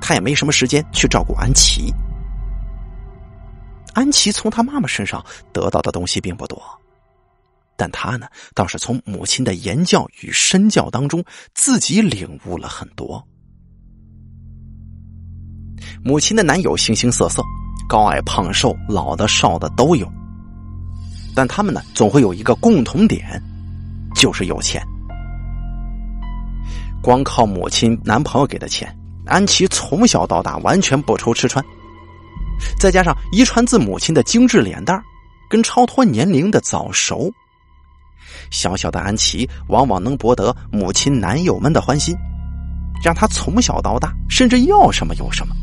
[0.00, 1.94] 她也没什么时间去照顾安琪。
[3.96, 6.62] 安琪从她妈妈身上得到的东西并不多，
[7.78, 13.26] 但她呢，倒是从母亲的言教与身教当中自己领悟了很多。
[16.04, 17.42] 母亲的男友形形色色。
[17.88, 20.12] 高矮胖瘦、老的少的都有，
[21.36, 23.40] 但他们呢，总会有一个共同点，
[24.12, 24.82] 就是有钱。
[27.00, 28.92] 光靠母亲、男朋友给的钱，
[29.24, 31.64] 安琪从小到大完全不愁吃穿。
[32.78, 35.02] 再加上遗传自母亲的精致脸蛋
[35.48, 37.32] 跟超脱年龄的早熟，
[38.50, 42.16] 小小的安琪往往能博得母亲男友们的欢心，
[43.02, 45.54] 让她从小到大甚至要什么有什么。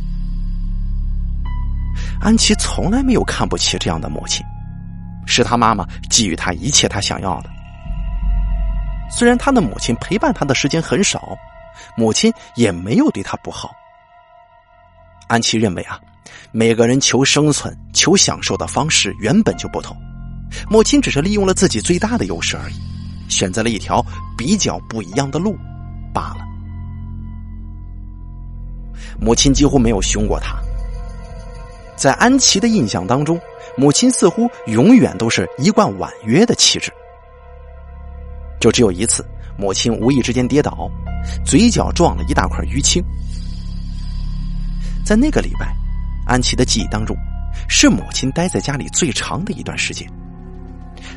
[2.21, 4.45] 安琪从来没有看不起这样的母亲，
[5.25, 7.49] 是她妈妈给予她一切她想要的。
[9.11, 11.37] 虽然她的母亲陪伴她的时间很少，
[11.97, 13.71] 母亲也没有对她不好。
[15.27, 15.99] 安琪认为啊，
[16.55, 19.97] 每个人求生存、求享受的方式原本就不同，
[20.69, 22.75] 母亲只是利用了自己最大的优势而已，
[23.27, 24.05] 选择了一条
[24.37, 25.57] 比较不一样的路
[26.13, 26.45] 罢了。
[29.19, 30.55] 母亲几乎没有凶过她，
[31.95, 33.41] 在安琪的印象当中，
[33.75, 36.93] 母亲似乎永远都是一贯婉约的气质。
[38.59, 39.25] 就只有一次，
[39.57, 40.87] 母亲无意之间跌倒，
[41.43, 43.03] 嘴角撞了一大块淤青。
[45.03, 45.75] 在那个礼拜，
[46.25, 47.15] 安琪的记忆当中，
[47.67, 50.07] 是母亲待在家里最长的一段时间。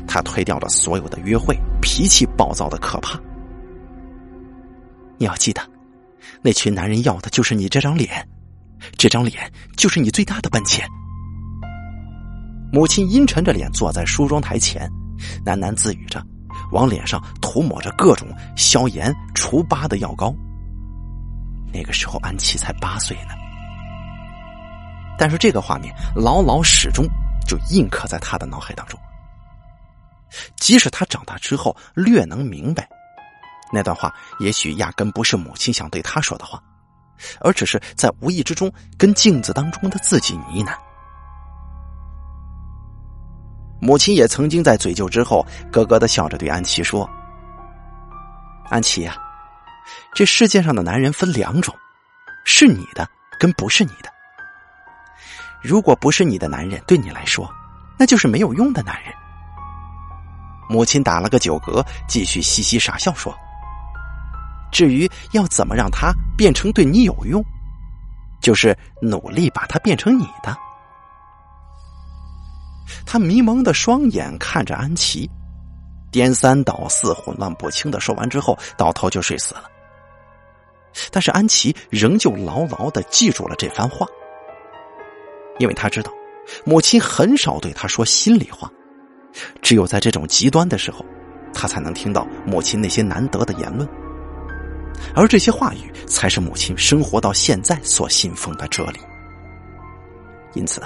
[0.07, 3.19] 她推掉了所有的约会，脾气暴躁的可怕。
[5.17, 5.61] 你要记得，
[6.41, 8.27] 那群男人要的就是你这张脸，
[8.97, 10.87] 这张脸就是你最大的本钱。
[12.71, 14.91] 母亲阴沉着脸坐在梳妆台前，
[15.45, 16.21] 喃喃自语着，
[16.71, 20.35] 往脸上涂抹着各种消炎除疤的药膏。
[21.73, 23.46] 那个时候，安琪才八岁呢。
[25.17, 27.05] 但是这个画面牢牢始终
[27.45, 28.99] 就印刻在他的脑海当中。
[30.57, 32.87] 即使他长大之后略能明白，
[33.71, 36.61] 那段话也许压根不是母亲想对他说的话，
[37.39, 40.75] 而只是在无意之中跟镜子当中的自己呢喃。
[43.79, 47.09] 母亲也曾经在嘴疚之后，咯咯的笑着对安琪说
[48.69, 49.15] ：“安琪呀，
[50.13, 51.73] 这世界上的男人分两种，
[52.43, 53.07] 是你的
[53.39, 54.11] 跟不是你的。”
[55.67, 57.45] 如果不是你的男人，对你来说，
[57.99, 59.13] 那就是没有用的男人。
[60.69, 63.37] 母亲打了个酒嗝，继续嘻嘻傻笑说
[64.71, 67.43] ：“至于要怎么让他变成对你有用，
[68.41, 70.57] 就是努力把他变成你的。”
[73.05, 75.29] 他迷蒙的双眼看着安琪，
[76.11, 79.63] 颠三倒四、混乱不清的说完之后，倒头就睡死了。
[81.11, 84.07] 但是安琪仍旧牢牢的记住了这番话。
[85.59, 86.11] 因为他知道，
[86.63, 88.71] 母亲很少对他说心里话，
[89.61, 91.05] 只有在这种极端的时候，
[91.53, 93.87] 他才能听到母亲那些难得的言论，
[95.15, 98.99] 而这些话语才是母亲生活到现在所信奉的哲理。
[100.53, 100.81] 因此，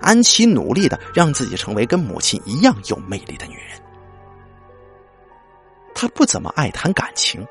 [0.00, 3.80] 安琪努力的让自己成为跟母亲一样有魅力的女人。
[5.94, 7.46] 她不怎么爱谈感情，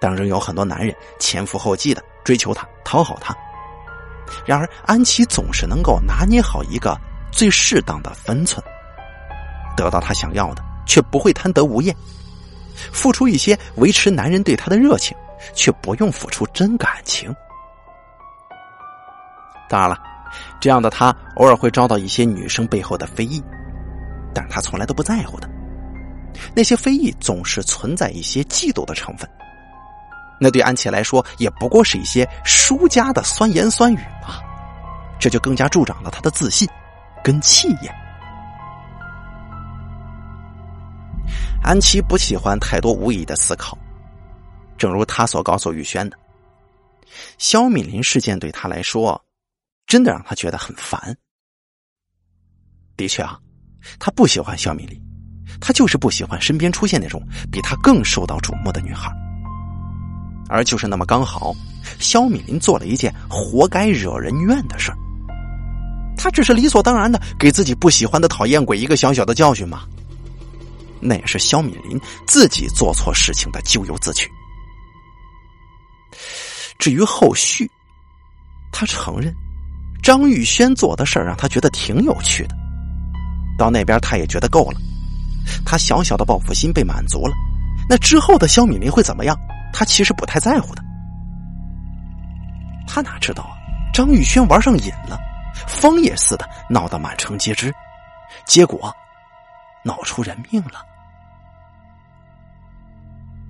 [0.00, 3.36] 但仍有很多男人前赴后继的追求她，讨好她。
[4.46, 6.98] 然而，安琪总是能够拿捏好一个
[7.30, 8.64] 最适当的分寸，
[9.76, 11.94] 得到他想要的，却不会贪得无厌；
[12.92, 15.16] 付出一些维持男人对她的热情，
[15.54, 17.34] 却不用付出真感情。
[19.68, 19.98] 当然了，
[20.60, 23.42] 这样的他偶尔会遭到一些女生背后的非议，
[24.34, 25.48] 但她从来都不在乎的。
[26.54, 29.28] 那些非议总是存在一些嫉妒的成分。
[30.44, 34.42] 那对安琪来说，也不过是一些输家的酸言酸语嘛，
[35.18, 36.68] 这就更加助长了他的自信
[37.24, 37.90] 跟气焰。
[41.62, 43.78] 安琪不喜欢太多无意义的思考，
[44.76, 46.18] 正如他所告诉雨轩的，
[47.38, 49.18] 肖敏林事件对他来说，
[49.86, 51.16] 真的让他觉得很烦。
[52.98, 53.40] 的确啊，
[53.98, 55.02] 他不喜欢肖敏林，
[55.58, 59.10] 他就是不喜欢身边出现那种比他更受到瞩目的女孩。
[60.48, 61.54] 而就是那么刚好，
[61.98, 64.98] 肖敏林做了一件活该惹人怨的事儿。
[66.16, 69.82] 他只是理所当然的给自己不喜欢的讨厌鬼一个小小的教训吗？
[71.00, 74.30] 那也是肖敏林自己做错事情的咎由自取。
[76.78, 77.70] 至于后续，
[78.72, 79.34] 他承认
[80.02, 82.56] 张玉轩做的事儿让他觉得挺有趣的。
[83.58, 84.80] 到那边他也觉得够了，
[85.66, 87.34] 他小小的报复心被满足了。
[87.88, 89.36] 那之后的肖敏林会怎么样？
[89.76, 90.82] 他其实不太在乎的，
[92.86, 93.58] 他哪知道啊？
[93.92, 95.18] 张玉轩玩上瘾了，
[95.66, 97.74] 疯也似的闹得满城皆知，
[98.46, 98.94] 结果
[99.84, 100.80] 闹出人命了。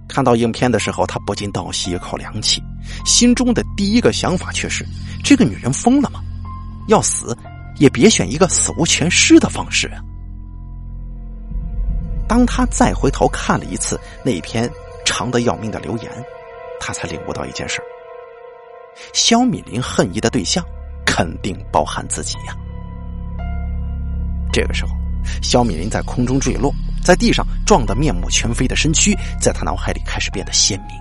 [0.08, 2.62] 看到影片的时候，他不禁倒吸一口凉气，
[3.04, 4.82] 心中的第一个想法却是：
[5.22, 6.20] 这个女人疯了吗？
[6.88, 7.36] 要死
[7.76, 10.00] 也别选一个死无全尸的方式啊！
[12.26, 14.70] 当他再回头看了一次那篇。
[15.04, 16.10] 长的要命的留言，
[16.80, 17.80] 他才领悟到一件事：
[19.12, 20.64] 肖敏林恨意的对象
[21.04, 22.56] 肯定包含自己呀。
[24.52, 24.92] 这个时候，
[25.42, 30.96] 肖敏林在空中坠落，在地上撞得面目全非的身躯，在他脑海里开始变得鲜明。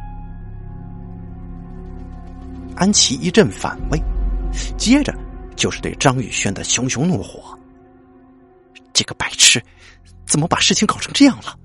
[2.76, 4.02] 安琪一阵反胃，
[4.78, 5.14] 接着
[5.56, 7.58] 就是对张宇轩的熊熊怒火。
[8.92, 9.64] 这个白痴，
[10.26, 11.56] 怎么把事情搞成这样了？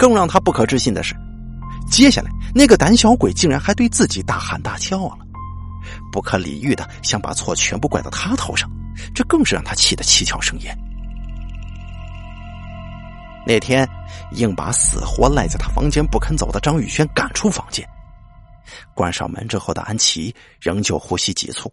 [0.00, 1.14] 更让他不可置信的是，
[1.90, 5.18] 接下来那个胆小鬼竟然还对自己大喊大叫了，
[6.10, 8.66] 不可理喻的想把错全部怪到他头上，
[9.14, 10.74] 这更是让他气得七窍生烟。
[13.46, 13.86] 那天
[14.32, 17.86] 硬把死活赖在他房间不肯走的张宇轩赶出房间，
[18.94, 21.70] 关上门之后的安琪仍旧呼吸急促。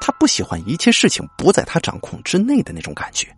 [0.00, 3.32] 他不喜欢一切事情不在他掌控之内的那种感觉。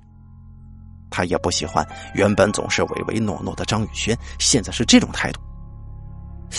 [1.15, 5.41] 他也不喜欢原本总是唯唯诺诺的张宇轩，现在是这种态度。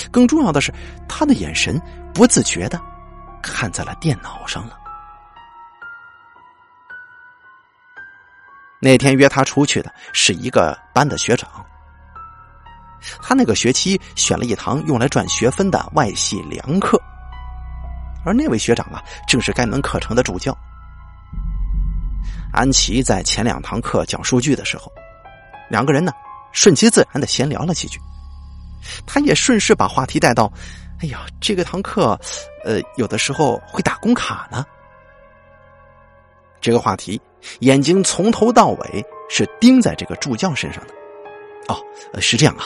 [0.10, 0.74] 更重要的是，
[1.10, 1.82] 他的眼神
[2.14, 2.80] 不自觉的
[3.44, 4.80] 看在了电脑上了。
[8.80, 11.50] 那天约他出去的是一个班的学长，
[13.22, 16.98] 他那个学期选了一堂用来赚学分的外系良课，
[18.24, 20.58] 而那位学长啊，正是该门课程的助教。
[22.56, 24.92] 安琪在前两堂课讲数据的时候，
[25.70, 26.12] 两个人呢
[26.52, 28.00] 顺其自然的闲聊了几句，
[29.06, 30.52] 他也顺势把话题带到
[31.02, 32.20] ：“哎呀，这个堂课，
[32.64, 34.66] 呃，有的时候会打工卡呢。”
[36.62, 37.22] 这个话题，
[37.60, 40.94] 眼睛从头到尾是盯在这个助教身上的。
[41.68, 41.78] 哦，
[42.22, 42.66] 是这样啊，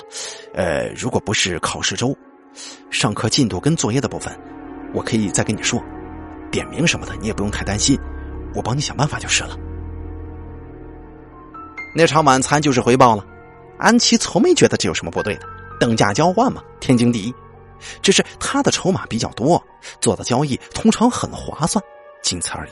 [0.54, 2.16] 呃，如果不是考试周，
[2.92, 4.38] 上课进度跟作业的部分，
[4.94, 5.84] 我可以再跟你说，
[6.52, 8.00] 点名什么的你也不用太担心，
[8.54, 9.58] 我帮你想办法就是了。
[11.94, 13.26] 那场晚餐就是回报了，
[13.78, 15.48] 安琪从没觉得这有什么不对的，
[15.80, 17.34] 等价交换嘛，天经地义。
[18.02, 19.62] 只是他的筹码比较多，
[20.02, 21.84] 做的交易通常很划算，
[22.22, 22.72] 仅此而已。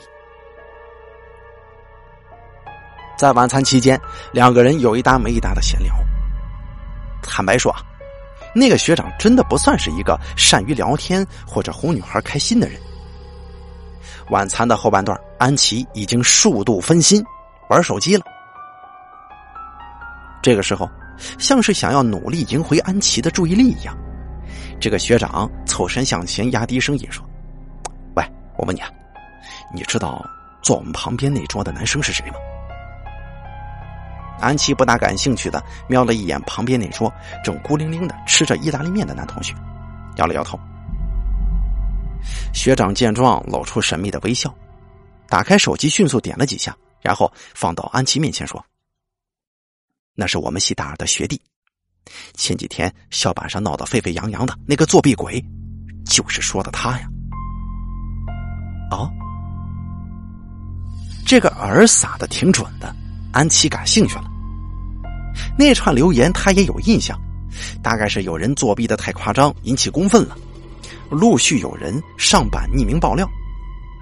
[3.18, 4.00] 在晚餐期间，
[4.32, 5.92] 两个人有一搭没一搭的闲聊。
[7.22, 7.80] 坦白说啊，
[8.54, 12.78] 那个学长真的不算是一个善于聊天或者哄女孩开心的人。
[14.30, 17.24] 晚餐的后半段，安琪已经数度分心
[17.70, 18.24] 玩手机了。
[20.48, 20.90] 这个时候，
[21.38, 23.94] 像是想要努力赢回安琪的注意力一样，
[24.80, 27.22] 这个学长凑身向前，压低声音说
[28.16, 28.24] ：“喂，
[28.56, 28.88] 我问你啊，
[29.74, 30.24] 你知道
[30.62, 32.36] 坐我们旁边那桌的男生是谁吗？”
[34.40, 37.12] 安琪不大感兴趣的瞄了一眼旁边那桌
[37.44, 39.52] 正孤零零的吃着意大利面的男同学，
[40.16, 40.58] 摇了摇头。
[42.54, 44.50] 学长见状，露出神秘的微笑，
[45.28, 48.64] 打开手机，迅速点了几下，然后放到安琪面前说。
[50.20, 51.40] 那是我们系大二的学弟，
[52.34, 55.40] 前几天校板上闹得沸沸扬扬的那个作弊鬼，
[56.04, 57.08] 就是说的他呀。
[58.90, 59.08] 哦，
[61.24, 62.92] 这个饵撒的挺准的，
[63.32, 64.24] 安琪感兴趣了。
[65.56, 67.16] 那串留言他也有印象，
[67.80, 70.36] 大概是有人作弊的太夸张，引起公愤了，
[71.12, 73.24] 陆续有人上板匿名爆料，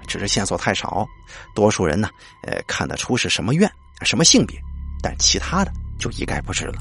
[0.07, 1.07] 只是线索太少，
[1.53, 2.09] 多数人呢，
[2.41, 4.59] 呃，看得出是什么院、什么性别，
[5.03, 5.71] 但其他的。
[5.97, 6.75] 就一概不知了。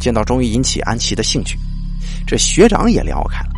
[0.00, 1.58] 见到终于引起安琪的兴趣，
[2.26, 3.52] 这学长也聊开了，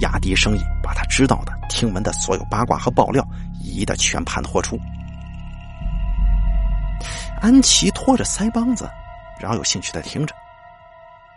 [0.00, 3.24] 压低声音把他知道的、听闻的所有八卦和爆料
[3.62, 4.78] 一一的全盘托出。
[7.40, 8.90] 安琪拖着腮帮子，
[9.38, 10.34] 饶有兴趣的听着，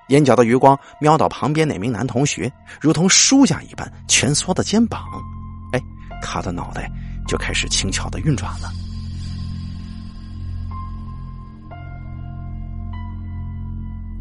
[0.08, 5.04] 眼角的余光瞄到旁边那名男同学，如同书架一般蜷缩的肩膀，
[5.74, 5.82] 哎，
[6.24, 6.90] 他的脑袋
[7.28, 8.72] 就开始轻巧的运转了。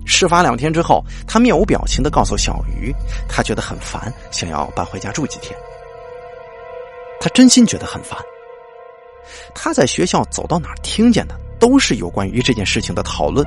[0.08, 2.92] 事发两天之后，他面无表情的告诉小鱼，
[3.28, 5.56] 他觉得很烦，想要搬回家住几天。
[7.20, 8.18] 他真心觉得很烦。
[9.54, 13.46] 他在学校走到哪听见的都是有关于这件事情的讨论，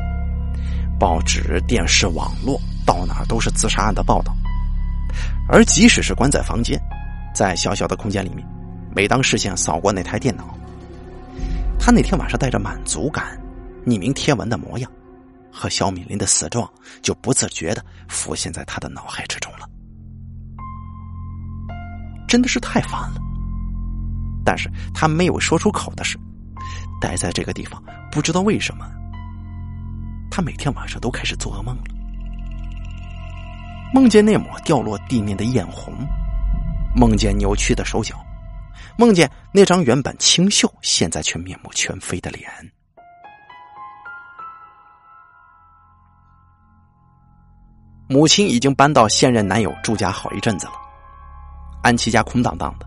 [1.00, 4.32] 报纸、电视、网络到哪都是自杀案的报道。
[5.50, 6.80] 而即使是关在房间，
[7.34, 8.48] 在小小的空间里面，
[8.96, 10.56] 每当视线扫过那台电脑，
[11.80, 13.38] 他那天晚上带着满足感、
[13.86, 14.92] 匿名贴文的模样。
[15.52, 16.70] 和肖敏林的死状
[17.02, 19.68] 就不自觉的浮现在他的脑海之中了，
[22.28, 23.22] 真的是太烦了。
[24.44, 26.18] 但是他没有说出口的是，
[27.00, 27.82] 待在这个地方，
[28.12, 28.90] 不知道为什么，
[30.32, 31.84] 他每天晚上都开始做噩梦了，
[33.94, 35.94] 梦见那抹掉落地面的艳红，
[36.96, 38.16] 梦见扭曲的手脚，
[38.98, 42.50] 梦见那张原本清秀，现在却面目全非的脸。
[48.12, 50.74] 母亲已经搬到现任男友住家好一阵子了，
[51.82, 52.86] 安琪家空荡荡的，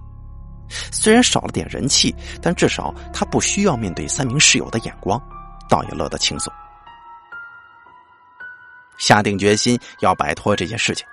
[0.93, 5.19] 虽然少了点人气，但至少她不需要面对三名室友的眼光，
[5.67, 6.53] 倒也乐得轻松。
[8.99, 11.07] 下定决心要摆脱这件事情，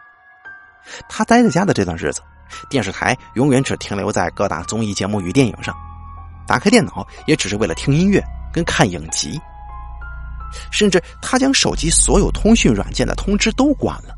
[1.07, 2.21] 他待在家的这段日子，
[2.69, 5.73] 电视台永远只停留在各大综艺节目与电影上，
[6.45, 9.39] 打开电脑也只是为了听音乐跟看影集。
[10.71, 14.15] 甚至他将手机所有通讯软件的通知都关了。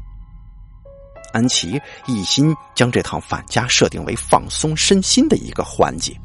[1.34, 6.16] 安琪一心将这趟返家设定为放松身心的一个环节，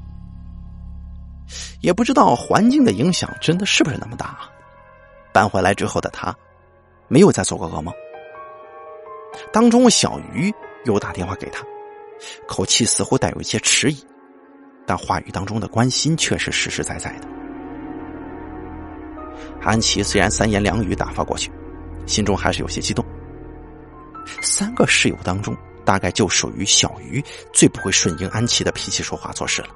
[1.80, 4.38] 也不知道环境的影响真的是不是那么大。
[5.32, 6.34] 搬回来之后的他，
[7.08, 7.94] 没有再做过噩梦。
[9.52, 10.52] 当中小鱼
[10.84, 11.64] 又打电话给他，
[12.46, 14.04] 口气似乎带有一些迟疑，
[14.86, 17.37] 但话语当中的关心却是实实在在的。
[19.60, 21.50] 安琪虽然三言两语打发过去，
[22.06, 23.04] 心中还是有些激动。
[24.40, 29.68] 三个室友当中，大概就属于小鱼最不会顺应安琪的脾气说话做事了。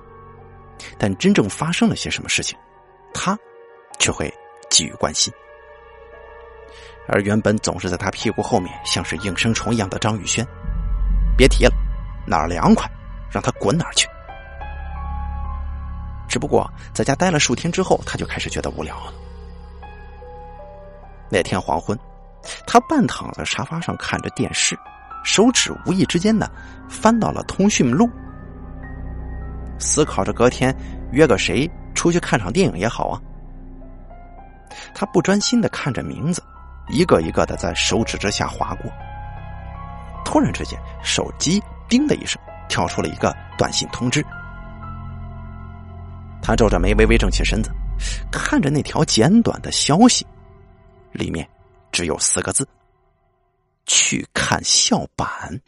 [0.99, 2.59] 但真正发生了些什么事情，
[3.12, 3.39] 他
[3.99, 4.33] 却会
[4.70, 5.33] 给予关心。
[7.09, 10.47] 而原本总是在他屁股后面像是应声虫一样的张宇轩，
[11.37, 11.72] 别提了，
[12.26, 12.91] 哪儿凉快，
[13.30, 14.09] 让他滚哪儿去。
[16.28, 19.12] 只不过在家待了数天之后，他就开始觉得无聊了。
[21.33, 21.99] 那天黄昏。
[22.66, 24.78] 他半躺在沙发上看着电视，
[25.24, 26.51] 手指无意之间的
[26.89, 28.11] 翻到了通讯录，
[29.78, 30.76] 思考着隔天
[31.12, 33.22] 约个谁出去看场电影也好啊。
[34.95, 36.43] 他不专心的看着名字，
[36.89, 38.91] 一个一个的在手指之下划过。
[40.24, 44.24] 突然之间，手机“叮”的一声跳出了一个短信通知。
[46.43, 47.70] 他皱着眉，微微正起身子，
[48.33, 50.26] 看着那条简短的消息，
[51.13, 51.49] 里面。
[51.93, 52.67] 只有四个字：
[53.85, 55.61] 去看校版。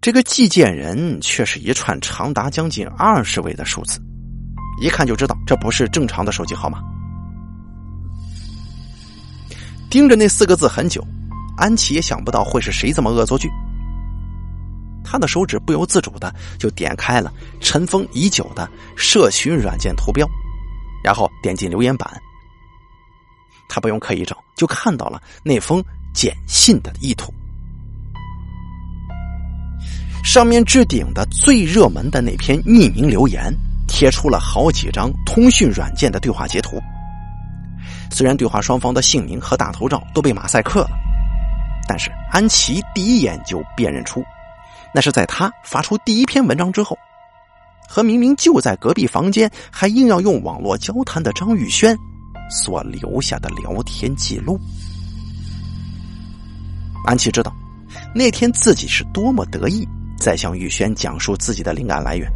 [0.00, 4.00] 这个寄件人却是一串长达将近二十位的数字，
[4.80, 6.82] 一看就知道这不是正常的手机号码。
[9.88, 11.06] 盯着那四个字很久，
[11.56, 13.48] 安琪也想不到会是谁这么恶作剧。
[15.04, 20.28] 他的手指不由自主的就点开了尘封已久的社群软件图标，
[21.04, 22.20] 然后点进留言板。
[23.72, 27.32] 他不用刻意找，就看到了那封简信的意图。
[30.22, 33.50] 上面置顶的最热门的那篇匿名留言，
[33.88, 36.78] 贴出了好几张通讯软件的对话截图。
[38.10, 40.90] 虽然对话双方的姓名和大头照都被马赛克了，
[41.88, 44.22] 但是安琪第一眼就辨认出，
[44.94, 46.94] 那是在他发出第一篇文章之后，
[47.88, 51.96] 和明明就在隔壁房间还硬要用网络交谈的张玉轩。
[52.52, 54.60] 所留下的聊天记录，
[57.06, 57.50] 安琪知道
[58.14, 59.88] 那天自己是多么得意，
[60.18, 62.30] 在向玉轩讲述自己的灵感来源，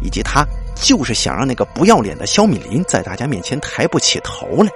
[0.00, 4.70] 以及他就是想让那个不要脸的肖敏林在大家面前抬不起头来。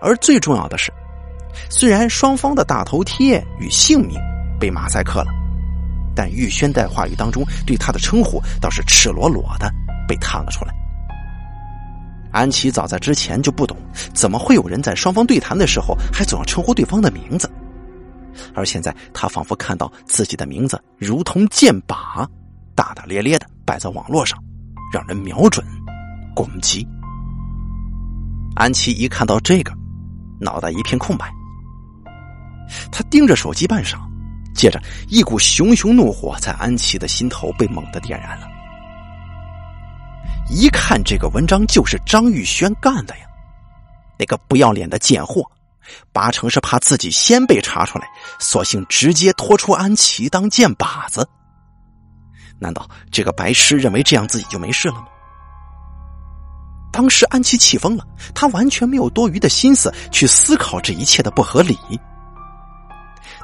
[0.00, 0.92] 而最重要的是，
[1.68, 4.16] 虽然双方的大头贴与姓名
[4.60, 5.30] 被马赛克了，
[6.14, 9.68] 但玉轩在话语当中对他的称呼倒是赤裸裸的
[10.06, 10.77] 被探了出来。
[12.38, 13.76] 安琪早在之前就不懂，
[14.14, 17.50] 怎么会有人在双方对谈的时候还总要称呼对方的名字，
[18.54, 22.24] 而现在他仿佛看到自己的名字如同箭靶，
[22.76, 24.38] 大大咧咧的摆在网络上，
[24.92, 25.66] 让人瞄准
[26.32, 26.86] 攻击。
[28.54, 29.72] 安琪一看到这个，
[30.40, 31.28] 脑袋一片空白。
[32.92, 33.96] 他盯着手机半晌，
[34.54, 38.47] 接着一股熊熊怒火在安琪的心头被猛地点燃了。
[40.50, 43.26] 一看这个文章就是张玉轩干的呀，
[44.18, 45.44] 那个不要脸的贱货，
[46.12, 51.28] 八成是怕自己先被查出来，索性直接拖出安琪当箭靶子。
[52.58, 55.04] 难道这个白痴认为这样自己就没事了吗？
[56.90, 61.78] 当时安琪气疯了，他完全没有多余的心思去思考这一切的不合理。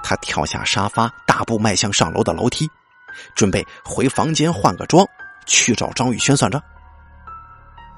[0.02, 2.68] 他跳下沙发，大步迈向上楼的楼梯，
[3.34, 5.06] 准备回房间换个装，
[5.46, 6.60] 去找张玉轩算账。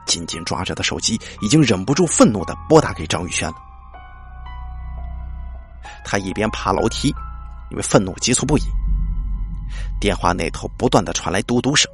[0.07, 3.57] 紧紧抓着的手机已经忍不住愤怒的拨打给张宇轩了。
[6.05, 7.09] 他一边爬楼梯，
[7.71, 8.63] 因为愤怒急促不已。
[10.01, 11.91] 电话那头不断的传来嘟嘟声。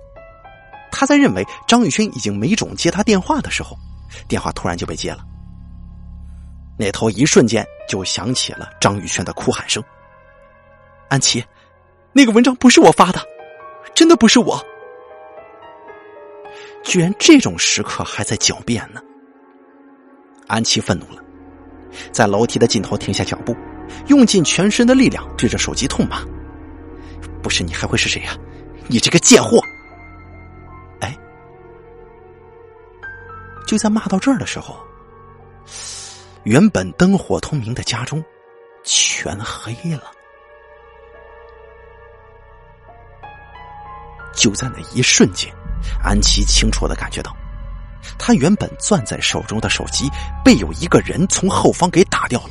[0.90, 3.76] 他在认为张宇轩已经没种接他电话的时候，
[4.28, 5.24] 电话突然就被接了。
[6.78, 9.82] 那头一瞬间就响起了张宇轩的哭喊声
[11.08, 11.42] ：“安琪，
[12.12, 13.20] 那个文章不是我发的，
[13.94, 14.62] 真的不是我。”
[16.82, 19.00] 居然这种时刻还在狡辩呢！
[20.48, 21.22] 安琪愤怒了，
[22.10, 23.56] 在楼梯的尽头停下脚步，
[24.08, 26.22] 用尽全身的力量对着手机痛骂
[27.42, 28.36] ：“不是你还会是谁呀？
[28.88, 29.60] 你这个贱货！
[31.00, 31.16] 哎，
[33.66, 34.76] 就在骂到这儿的时候，
[36.42, 38.22] 原本灯火通明的家中
[38.82, 40.10] 全黑了。
[44.34, 45.54] 就在那一瞬间，
[46.02, 47.34] 安琪清楚的感觉到，
[48.18, 50.08] 他原本攥在手中的手机
[50.44, 52.50] 被有一个人从后方给打掉了，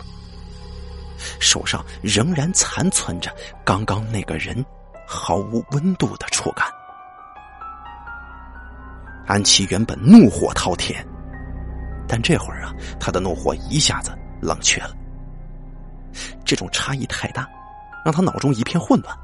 [1.40, 3.34] 手上仍然残存着
[3.66, 4.66] 刚刚那个人
[5.06, 6.68] 毫无温度的触感。
[9.28, 11.06] 安琪原本怒火滔天，
[12.08, 14.12] 但这会儿啊，他的怒火一下子
[14.42, 14.92] 冷却了。
[16.44, 17.48] 这种差异太大，
[18.04, 19.18] 让他脑中一片混乱。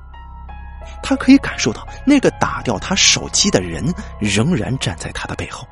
[1.02, 3.84] 他可以感受到那个打掉他手机的人
[4.20, 5.68] 仍然站在他的背后，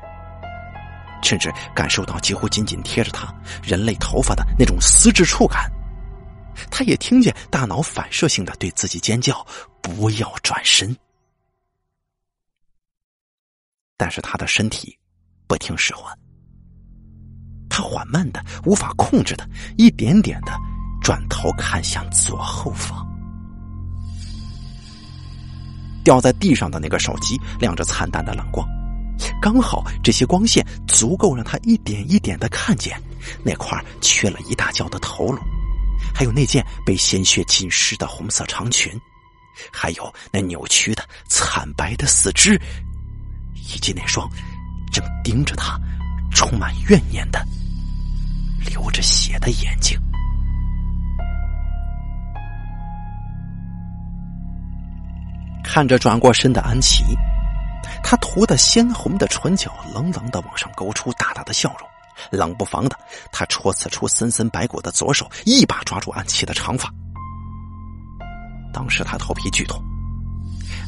[1.22, 5.70] 甚至感受到几乎紧紧贴着他人类头发的那种丝质触感。
[6.70, 9.46] 他也听见大脑反射性的对自己尖叫
[9.82, 10.96] ：“不要转身！”
[13.98, 14.98] 但是他的身体
[15.46, 16.18] 不听使唤，
[17.68, 20.52] 他缓慢的、无法控制的，一点点的
[21.02, 23.06] 转头看向左后方。
[26.06, 28.64] 掉在地上的那个手机亮着惨淡的蓝光，
[29.42, 32.96] 刚好这些光线足够让他一点一点的看见
[33.42, 35.40] 那块缺了一大角的头颅，
[36.14, 38.92] 还有那件被鲜血浸湿的红色长裙，
[39.72, 42.56] 还有那扭曲的惨白的四肢，
[43.56, 44.30] 以及那双
[44.92, 45.76] 正盯着他、
[46.30, 47.44] 充满怨念的、
[48.64, 49.98] 流着血的眼睛。
[55.66, 57.04] 看着转过身的安琪，
[58.02, 61.86] 他涂的鲜红的唇角冷冷的往上勾出大大的笑容，
[62.30, 62.96] 冷不防的，
[63.30, 66.88] 他戳刺出森森白骨的左手一把抓住安琪的长发。
[68.72, 69.82] 当时他头皮剧痛，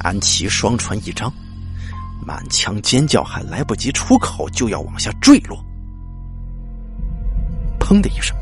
[0.00, 1.30] 安琪双唇一张，
[2.24, 5.58] 满腔尖叫还来不及出口，就要往下坠落。
[7.78, 8.34] 砰的一声，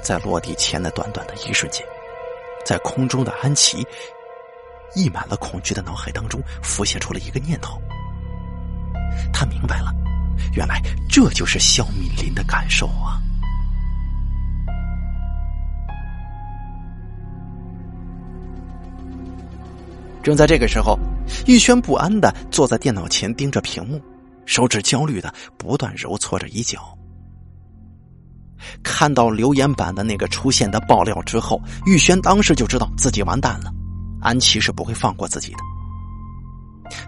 [0.00, 1.84] 在落地前的短短的一瞬间，
[2.64, 3.86] 在空中的安琪。
[4.96, 7.80] 溢满了恐惧的脑海当中浮现出了一个念头，
[9.32, 9.94] 他明白了，
[10.54, 13.20] 原来这就是肖敏林的感受啊！
[20.22, 20.98] 正在这个时候，
[21.46, 24.02] 玉轩不安的坐在电脑前盯着屏幕，
[24.46, 26.80] 手指焦虑的不断揉搓着衣角。
[28.82, 33.70] 看到留言板的那个出现的爆料之后，玉轩当时就知道自己完蛋了。
[34.26, 35.58] 安琪是不会放过自己的，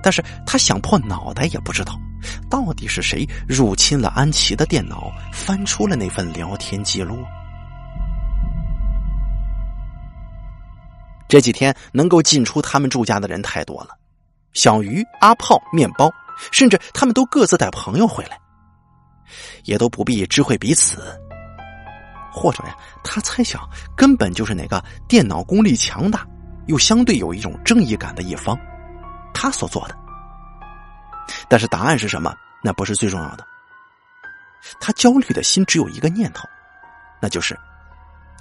[0.01, 1.99] 但是他想破脑袋也不知道，
[2.49, 7.19] 到底是谁入侵了安琪的电脑，翻出了那份聊天记录。
[11.29, 13.91] 这几天能够进出他们住家的人太多了，
[14.53, 16.09] 小鱼、阿炮、面包，
[16.53, 18.39] 甚至他们都各自带朋友回来，
[19.65, 21.03] 也都不必知会彼此。
[22.31, 23.61] 或者呀，他猜想
[23.97, 26.25] 根本就是哪个电脑功力强大。
[26.69, 28.57] 又相对有一种正义感的一方，
[29.35, 29.97] 他所做的。
[31.49, 32.35] 但是答案是什么？
[32.63, 33.47] 那不是最重要的。
[34.81, 36.49] 他焦虑的心只有一个念头，
[37.21, 37.59] 那就是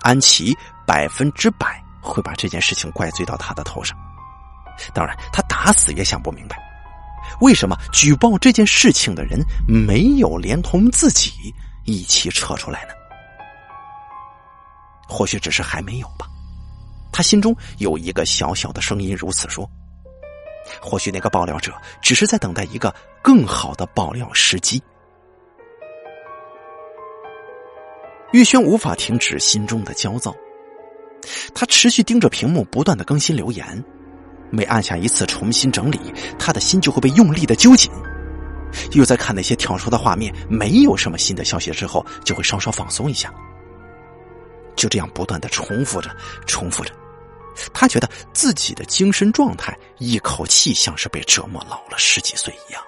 [0.01, 0.55] 安琪
[0.85, 3.97] 百分之百会把这件事情怪罪到他的头上。
[4.93, 6.57] 当然，他打死也想不明白，
[7.41, 11.53] 为什么举报这件事情的人没有连同自己
[11.85, 12.93] 一起撤出来呢？
[15.07, 16.27] 或许只是还没有吧。
[17.11, 19.69] 他心中有一个小小的声音如此说
[20.81, 24.81] ：“或许那个爆料者只是在等待一个更好的爆料时机。”
[28.33, 30.35] 玉轩无法停止心中的焦躁，
[31.55, 33.83] 他持续盯着屏幕，不断的更新留言。
[34.49, 35.99] 每按下一次重新整理，
[36.37, 37.91] 他的心就会被用力的揪紧。
[38.91, 43.33] 又在看那些跳出的画面，没有什么新的消息之后，就会稍稍放松一下。
[44.77, 46.09] 就这样不断的重复着，
[46.45, 46.93] 重复着。
[47.73, 52.81] 他觉得自己的精神状态一口气像是被折磨老了十几岁一样。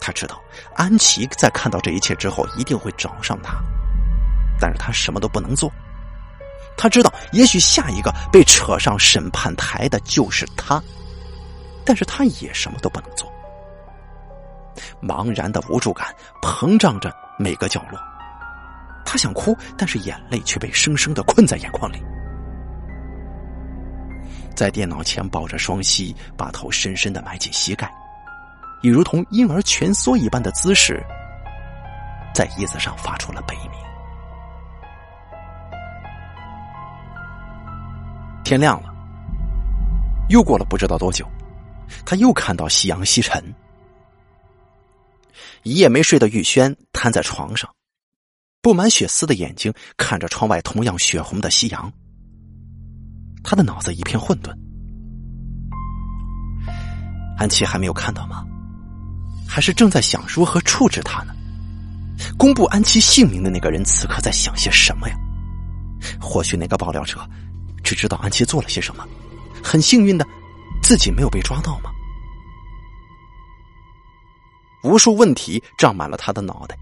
[0.00, 0.42] 他知道
[0.74, 3.54] 安琪在看到这一切之后一定会找上他，
[4.60, 5.72] 但是他什么都不能做。
[6.76, 10.82] 他知道也许下一个被扯上审判台的就是他，
[11.84, 13.32] 但是他也什么都不能做。
[15.00, 18.00] 茫然的无助感膨胀着每个角落，
[19.04, 22.02] 他想哭，但是眼泪却被生生的困在眼眶里。
[24.56, 27.92] 在电脑前抱着双膝，把头深深的埋进膝盖，
[28.82, 31.04] 以如同婴儿蜷缩一般的姿势，
[32.32, 33.72] 在椅子上发出了悲鸣。
[38.44, 38.94] 天亮了，
[40.28, 41.26] 又过了不知道多久，
[42.04, 43.42] 他又看到夕阳西沉。
[45.62, 47.68] 一夜没睡的玉轩瘫在床上，
[48.64, 51.92] 布满血丝的眼睛看着窗外同样血红的夕阳，
[53.42, 54.50] 他的脑子一片混沌。
[57.36, 58.42] 安琪还没有看到吗？
[59.46, 61.34] 还是正在想如何处置他呢？
[62.38, 65.16] 公布安琪姓名的那个人此刻在想些什么呀？
[66.18, 67.20] 或许那个爆料者
[67.82, 69.06] 只知道安琪做了些什么，
[69.62, 70.26] 很幸运的
[70.82, 71.90] 自己没有被抓到吗？
[74.84, 76.74] 无数问题胀满了他的脑袋，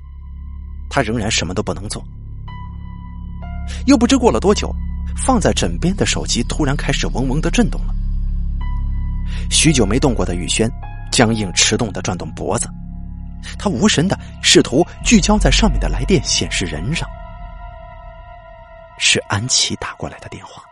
[0.92, 2.04] 他仍然什么都不能做。
[3.86, 4.70] 又不知过了多久，
[5.16, 7.94] 放在枕边的手机突然开始嗡嗡的震动了。
[9.50, 10.70] 许久没动过的雨轩，
[11.10, 12.68] 僵硬迟钝的转动脖子，
[13.58, 17.08] 他无神的试图聚焦在上面的来电显示人上，
[18.98, 20.62] 是安琪打过来的电话。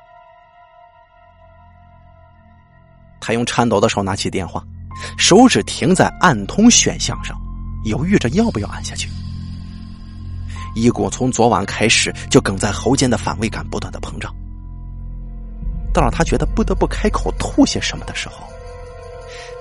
[3.22, 4.62] 他用颤抖的手拿起电话。
[5.16, 7.34] 手指停在按通选项上，
[7.84, 9.08] 犹豫着要不要按下去。
[10.74, 14.34] 一股从昨晚开始就梗在喉间的反胃感不断的膨胀，
[15.92, 18.46] 到了他觉得不得不开口吐些什么的时候，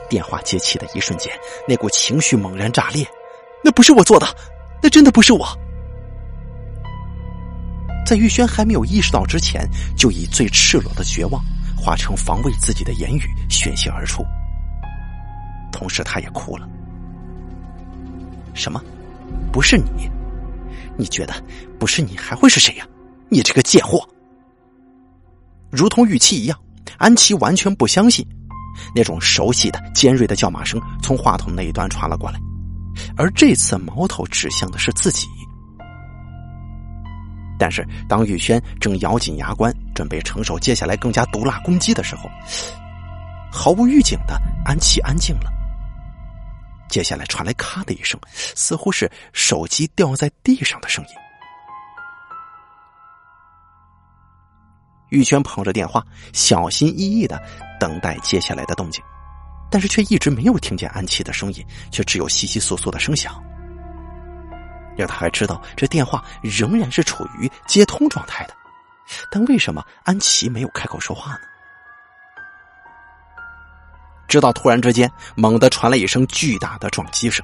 [0.10, 1.32] 电话接起的一瞬间，
[1.68, 3.06] 那股情绪猛然炸裂。
[3.64, 4.26] 那不是我做的，
[4.82, 5.48] 那真的不是我。
[8.06, 11.44] 在玉轩还没有意识到之前，就以最赤裸的绝望
[11.78, 14.24] 化成防卫自己的言语宣泄而出。
[15.72, 16.68] 同时，他也哭了。
[18.54, 18.82] 什么？
[19.52, 20.10] 不是你？
[21.00, 21.34] 你觉得
[21.80, 22.86] 不是你还会是谁呀？
[23.30, 24.06] 你这个贱货！
[25.72, 26.60] 如同预期一样，
[26.98, 28.26] 安琪完全不相信，
[28.94, 32.40] 那种熟悉的尖锐的叫骂声从话筒那一端传了过来，
[33.16, 35.26] 而这次矛头指向的是自己。
[37.58, 42.30] 但是，当玉轩正咬紧牙关，准备承受接下来更加毒辣攻击的时候，
[43.52, 45.50] 毫无预警的，安琪安静了。
[46.90, 48.20] 接下来传来“咔”的一声，
[48.56, 51.12] 似乎是手机掉在地上的声音。
[55.10, 57.42] 玉娟捧着电话，小心翼翼的
[57.80, 59.04] 等待接下来的动静，
[59.72, 63.42] 但是却一直没有听见安琪的声音，却只有窸窸窣窣的声响。
[64.96, 68.54] 让他还知道这电话仍然是处于接通状态的，
[69.32, 71.40] 但为什么安琪没有开口说话呢？
[74.30, 77.44] 直到突然之间，猛地传来一声巨大的撞击声，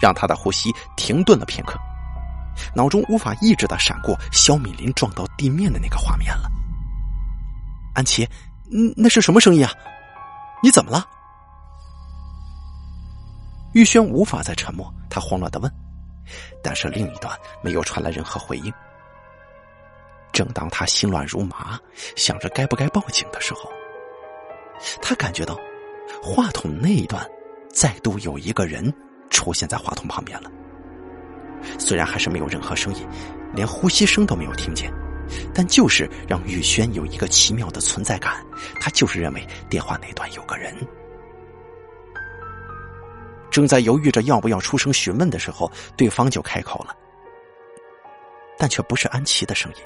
[0.00, 1.78] 让他的呼吸停顿了片刻，
[2.74, 6.50] 脑中无法抑制的闪过肖敏林撞到地面的那个画面了。
[7.94, 8.26] 安琪，
[8.72, 9.70] 嗯，那是什么声音啊？
[10.62, 11.06] 你怎么了？
[13.74, 15.70] 玉轩无法再沉默，他慌乱的问，
[16.62, 18.72] 但是另一端没有传来任何回应。
[20.32, 21.78] 正当他心乱如麻，
[22.16, 23.70] 想着该不该报警的时候，
[25.02, 25.54] 他感觉到。
[26.24, 27.20] 话筒那一端，
[27.68, 28.94] 再度有一个人
[29.28, 30.48] 出现在话筒旁边了。
[31.80, 33.04] 虽然还是没有任何声音，
[33.52, 34.88] 连呼吸声都没有听见，
[35.52, 38.34] 但就是让玉轩有一个奇妙的存在感。
[38.80, 40.72] 他就是认为电话那端有个人。
[43.50, 46.96] 正在犹豫着要不要出声询问的时候，对方就开口了，
[48.56, 49.82] 但却不是安琪的声音，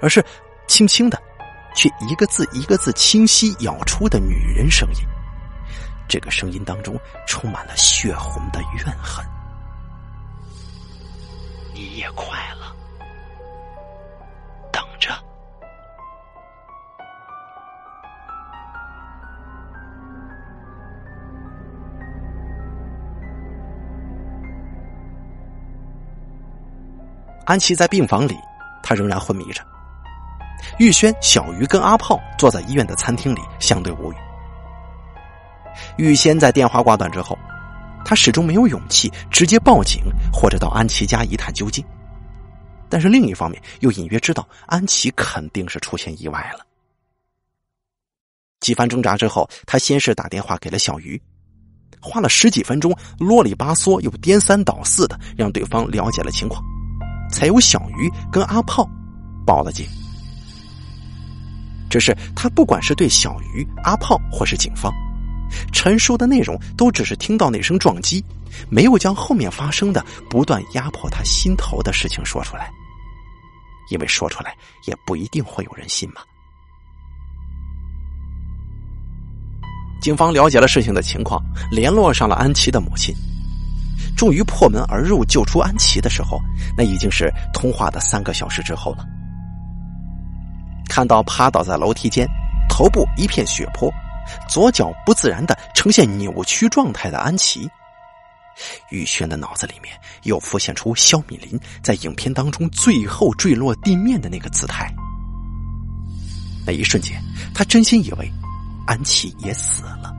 [0.00, 0.24] 而是
[0.68, 1.20] 轻轻的。
[1.74, 5.06] 却一个字一个字清晰咬出的女人声音，
[6.08, 9.24] 这个声音当中充满了血红的怨恨。
[11.74, 12.74] 你也快了，
[14.72, 15.12] 等着。
[27.44, 28.36] 安琪在病房里，
[28.82, 29.62] 她仍然昏迷着。
[30.78, 34.16] 玉轩、小鱼跟阿炮坐在医院的餐厅里，相对无语。
[35.96, 37.38] 玉仙在电话挂断之后，
[38.04, 40.02] 他始终没有勇气直接报警
[40.32, 41.84] 或者到安琪家一探究竟。
[42.88, 46.64] 但是另一方面，又隐约知道安琪肯定是出现意外了。
[48.60, 51.20] 几番挣扎之后，他先是打电话给了小鱼，
[52.00, 56.62] 花了十几分钟，啰里吧嗦又颠三倒四的让对方了解了情况，
[57.30, 58.88] 才由小鱼跟阿炮
[59.44, 59.86] 报了警。
[61.90, 64.92] 只是他不管是对小鱼、阿炮，或是警方，
[65.72, 68.24] 陈述的内容都只是听到那声撞击，
[68.68, 72.70] 没有将后面发生的不断压迫他心头的事情说出来，
[73.90, 74.54] 因为说出来
[74.86, 76.20] 也不一定会有人信嘛。
[80.00, 83.14] 警方了解了事情的情况，联络上了安琪的母亲，
[84.16, 86.40] 终于破门而入救出安琪的时候，
[86.76, 89.04] 那已经是通话的三个小时之后了。
[90.88, 92.26] 看到趴倒在楼梯间、
[92.68, 93.92] 头部一片血泊、
[94.48, 97.68] 左脚不自然的呈现扭曲状态的安琪，
[98.90, 104.92] 玉轩的脑子里面又浮现出肖敏林在影片当中最后坠落地面的那个姿态。
[106.66, 107.22] 那一瞬间，
[107.54, 108.30] 他真心以为
[108.86, 110.12] 安琪也死了。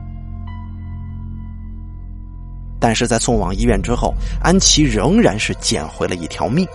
[2.80, 6.66] 但是在送往医院之后，安琪仍然是捡回了一条命。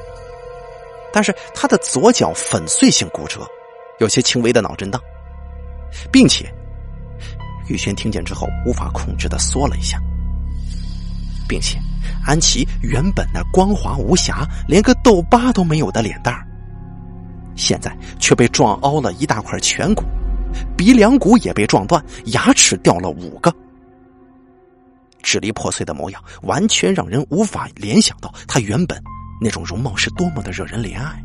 [1.13, 3.47] 但是他的左脚粉碎性骨折，
[3.99, 5.01] 有些轻微的脑震荡，
[6.11, 6.53] 并且
[7.68, 9.99] 玉轩听见之后无法控制的缩了一下，
[11.47, 11.80] 并且
[12.26, 16.36] 安琪原本那光滑无瑕、连个痘疤都没有的脸蛋
[17.55, 20.03] 现在却被撞凹了一大块颧骨，
[20.76, 23.53] 鼻梁骨也被撞断，牙齿掉了五个。
[25.22, 29.01] 支离破碎的模样，完全让人无法联想到他原本
[29.39, 31.24] 那种容貌是多么的惹人怜爱。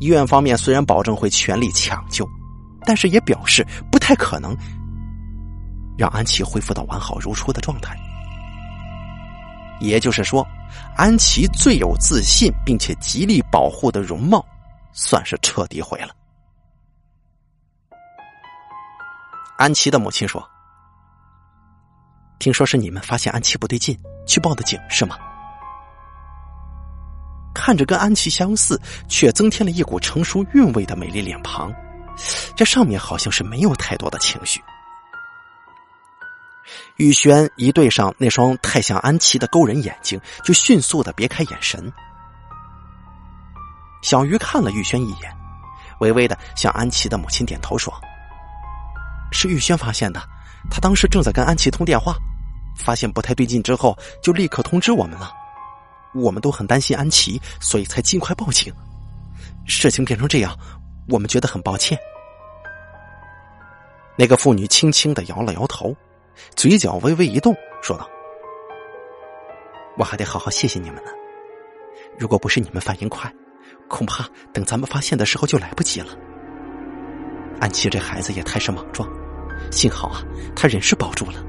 [0.00, 2.28] 医院方面虽然保证会全力抢救，
[2.84, 4.56] 但是也表示不太可能
[5.98, 7.96] 让安琪恢复到完好如初的状态。
[9.80, 10.46] 也就是说，
[10.96, 14.44] 安琪最有自信并且极力保护的容貌，
[14.92, 16.14] 算是彻底毁了。
[19.56, 20.46] 安琪的母亲说。
[22.38, 23.94] 听说是你们发现安琪不对劲，
[24.26, 25.18] 去报的警是吗？
[27.54, 31.70] 看着跟安琪相似，却增添了一股成熟韵味的美丽脸庞，
[32.56, 34.62] 这上面好像是没有太多的情绪。
[36.96, 41.92] 玉轩一对上那双太像安琪的勾人眼睛，就迅速的别开眼神。
[44.02, 45.36] 小鱼看了玉轩一眼，
[46.00, 47.92] 微微的向安琪的母亲点头说
[49.32, 50.22] ：“是玉轩发现的，
[50.70, 52.14] 他当时正在跟安琪通电话。”
[52.76, 55.30] 发现不太对劲之后，就立刻通知我们了。
[56.14, 58.72] 我们都很担心安琪，所以才尽快报警。
[59.66, 60.56] 事情变成这样，
[61.10, 61.98] 我们觉得很抱歉。
[64.16, 65.94] 那个妇女轻轻的摇了摇头，
[66.54, 68.08] 嘴角微微一动，说道
[69.98, 71.10] ：“我还得好好谢谢你们呢。
[72.18, 73.32] 如果不是你们反应快，
[73.88, 76.16] 恐怕等咱们发现的时候就来不及了。
[77.60, 79.08] 安琪这孩子也太是莽撞，
[79.70, 80.22] 幸好啊，
[80.54, 81.44] 他人是保住了。”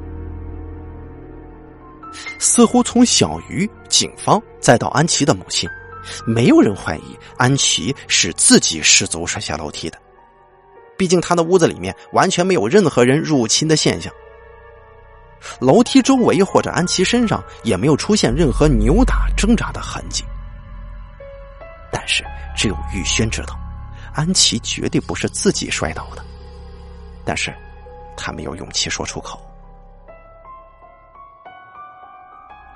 [2.39, 5.69] 似乎从小鱼、警方再到安琪的母亲，
[6.25, 9.97] 没有人怀疑安琪是自己失足摔下楼梯的。
[10.97, 14.13] 毕竟他的屋子里面完全没有任何人入侵的现象，
[15.59, 20.23] 楼梯周围或者安琪身上也没有出现任何扭打挣扎的痕迹。
[21.91, 22.23] 但是
[22.55, 23.59] 只有玉轩知道，
[24.13, 26.23] 安琪绝对不是自己摔倒的，
[27.25, 27.51] 但是
[28.15, 29.41] 他没有勇气说出口。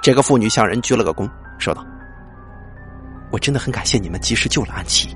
[0.02, 1.86] 这个妇女向人鞠了个躬，说道
[3.32, 5.16] ：“我真的很感谢你们及时救了安琪，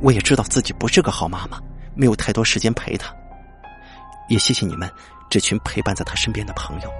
[0.00, 1.60] 我也知道自己不是个好妈妈，
[1.94, 3.14] 没有太多时间陪她，
[4.28, 4.90] 也谢谢你们
[5.28, 6.90] 这群陪伴在她身边的朋友。”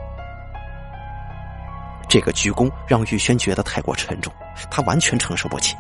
[2.08, 4.32] 这个鞠躬让玉轩觉得太过沉重，
[4.68, 5.76] 他完全承受不起，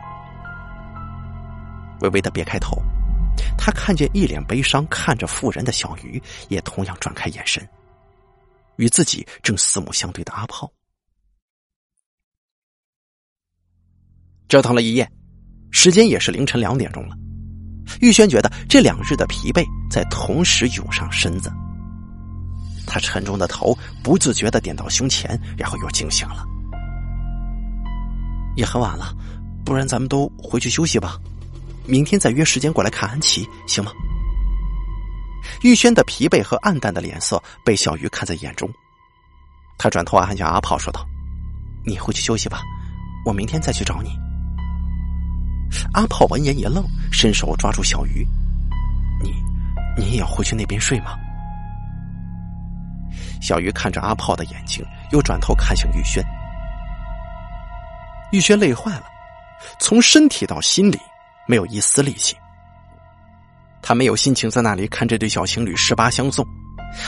[2.02, 2.80] 微微的别开头，
[3.58, 7.68] 他看见一脸悲伤看着妇人的小鱼，也同样转开眼神，
[8.76, 10.70] 与自己正四目相对的阿炮。
[14.50, 15.08] 折腾了一夜，
[15.70, 17.16] 时间也是凌晨两点钟了。
[18.00, 21.52] 玉轩觉得这两日的疲惫在同时涌上身子，
[22.84, 26.44] 他沉重的头不自觉的点到胸前，然后又惊醒了。
[28.56, 29.14] 也很晚了，
[29.64, 31.16] 不然咱们都回去休息吧，
[31.86, 33.92] 明天再约时间过来看安琪，行吗？
[35.62, 38.68] 玉轩的疲惫和暗淡的脸色被小鱼看在眼中，
[39.78, 41.06] 他转头按下阿炮说道
[41.86, 42.60] ：“你回去休息吧，
[43.24, 44.10] 我明天再去找你。”
[45.92, 48.26] 阿炮闻言一愣，伸手抓住小鱼
[49.22, 49.32] ：“你，
[49.96, 51.16] 你也要回去那边睡吗？”
[53.40, 56.22] 小鱼看着阿炮的眼睛，又转头看向玉轩。
[58.32, 59.04] 玉轩累坏了，
[59.78, 60.98] 从身体到心里
[61.48, 62.36] 没有一丝力气。
[63.82, 66.46] 他没有心情在那里看这对小情侣十八相送，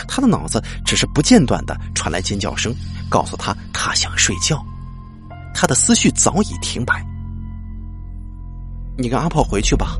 [0.08, 2.74] 他的脑子只是不间断的传来尖叫声，
[3.10, 4.64] 告诉他他想睡觉。
[5.54, 7.04] 他的思绪早已停摆。
[8.96, 9.96] 你跟阿炮回去吧，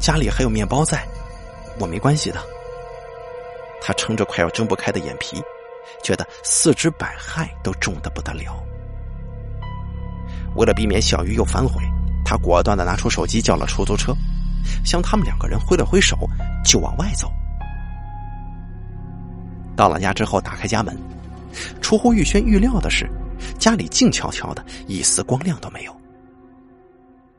[0.00, 1.06] 家里还有面包在，
[1.78, 2.40] 我没关系的。
[3.80, 5.42] 他撑着快要睁不开的眼皮，
[6.02, 8.60] 觉得四肢百骸都重的不得了。
[10.56, 11.82] 为了避免小鱼又反悔，
[12.24, 14.12] 他果断的拿出手机叫了出租车，
[14.84, 16.18] 向他们两个人挥了挥手，
[16.64, 17.30] 就往外走。
[19.76, 20.96] 到了家之后，打开家门，
[21.80, 23.08] 出乎玉轩预料的是，
[23.58, 25.94] 家里静悄悄的，一丝光亮都没有。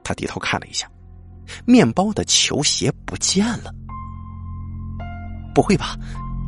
[0.06, 0.88] 他低头看了一下，
[1.66, 3.74] 面包的球鞋不见了。
[5.54, 5.98] 不会吧，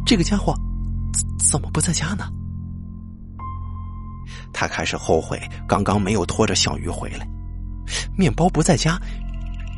[0.06, 0.54] 这个家伙
[1.50, 2.30] 怎么不在家呢？
[4.54, 7.28] 他开始后悔刚刚没有拖着小鱼回来。
[8.16, 9.00] 面包不在家，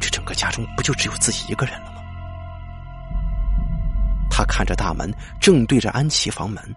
[0.01, 2.01] 这整个家中不就只有自己一个人了吗？
[4.29, 6.75] 他看着大门，正对着安琪房门，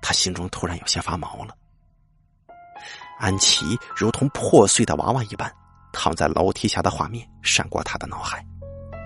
[0.00, 1.54] 他心中突然有些发毛了。
[3.18, 5.52] 安琪如同破碎的娃娃一般
[5.98, 8.44] 躺在楼梯下的画面闪过他的脑海，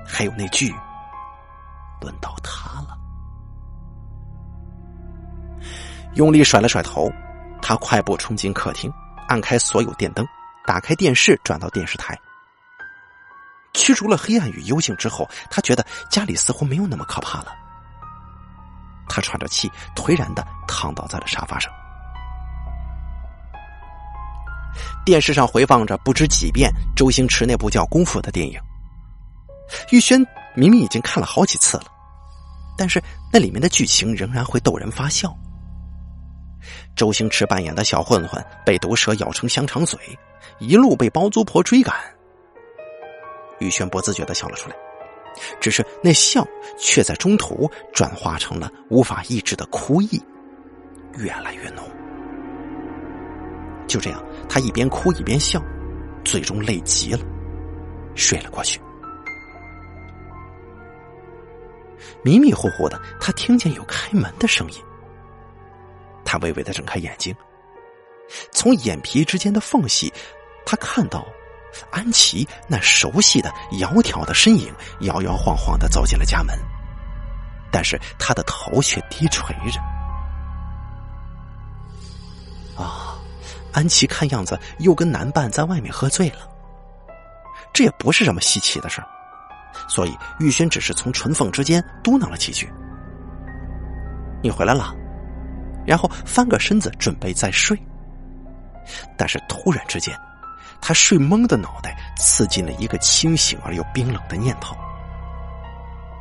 [0.05, 0.75] 还有那句
[2.03, 2.99] “轮到他了”。
[6.15, 7.09] 用力甩了甩头，
[7.63, 8.93] 他快步冲进客厅，
[9.29, 10.27] 按开所有电灯，
[10.67, 12.19] 打开电视，转到电视台。
[13.73, 17.55] 驱逐了黑暗与幽静之后，他觉得家里似乎没有那么可怕了。
[19.09, 21.73] 他喘着气，颓然的躺倒在了沙发上。
[25.05, 28.59] 电视上回放着不知几遍周星驰那部叫《功夫》的电影。
[29.91, 30.21] 玉轩
[30.55, 31.85] 明明已经看了好几次了，
[32.77, 33.03] 但是
[33.33, 35.35] 那里面的剧情仍然会逗人发笑。
[36.97, 39.99] 周星驰扮演的小混混被毒蛇咬成香肠嘴，
[40.59, 41.95] 一路被包租婆追赶。
[43.61, 44.77] 玉轩不自觉的笑了出来，
[45.61, 46.47] 只是那笑
[46.79, 50.23] 却在中途转化成了无法抑制的哭意，
[51.17, 51.85] 越来越浓。
[53.91, 55.61] 就这样，他一边哭一边笑，
[56.25, 57.19] 最终累极了，
[58.15, 58.81] 睡了过去。
[62.23, 64.79] 迷迷糊糊的，他听见有开门的声音。
[66.25, 67.35] 他微微的睁开眼睛，
[68.53, 70.13] 从眼皮之间的缝隙，
[70.65, 71.27] 他看到
[71.91, 76.57] 安琪那熟悉的窈窕的身影，摇摇晃晃的走进了家门，
[77.73, 79.81] 但是他的头却低垂着。
[83.73, 86.39] 安琪看样子又跟男伴在外面喝醉了，
[87.73, 89.03] 这也不是什么稀奇的事
[89.89, 92.69] 所以玉轩只是从唇缝之间嘟囔了几句
[94.43, 94.95] ：“你回来了。”
[95.87, 97.81] 然后翻个身子准备再睡，
[99.17, 100.17] 但是突然之间，
[100.81, 104.77] 他睡懵的脑袋刺进了一个清醒而又冰冷的念头。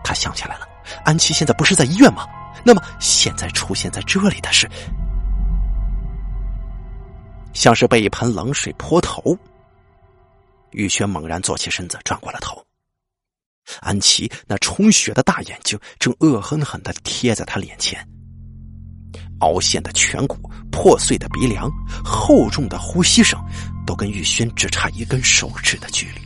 [0.03, 0.67] 他想起来了，
[1.03, 2.25] 安琪现在不是在医院吗？
[2.63, 4.67] 那么现在出现在这里的是？
[7.59, 9.37] 像是被一盆冷水泼头，
[10.71, 12.65] 玉轩猛然坐起身子，转过了头。
[13.81, 17.99] 安琪那充血的大眼睛正恶狠狠的贴在他脸前，
[19.41, 21.69] 凹陷的颧骨、破碎的鼻梁、
[22.01, 23.37] 厚重的呼吸声，
[23.85, 26.21] 都跟玉轩只差一根手指的距离。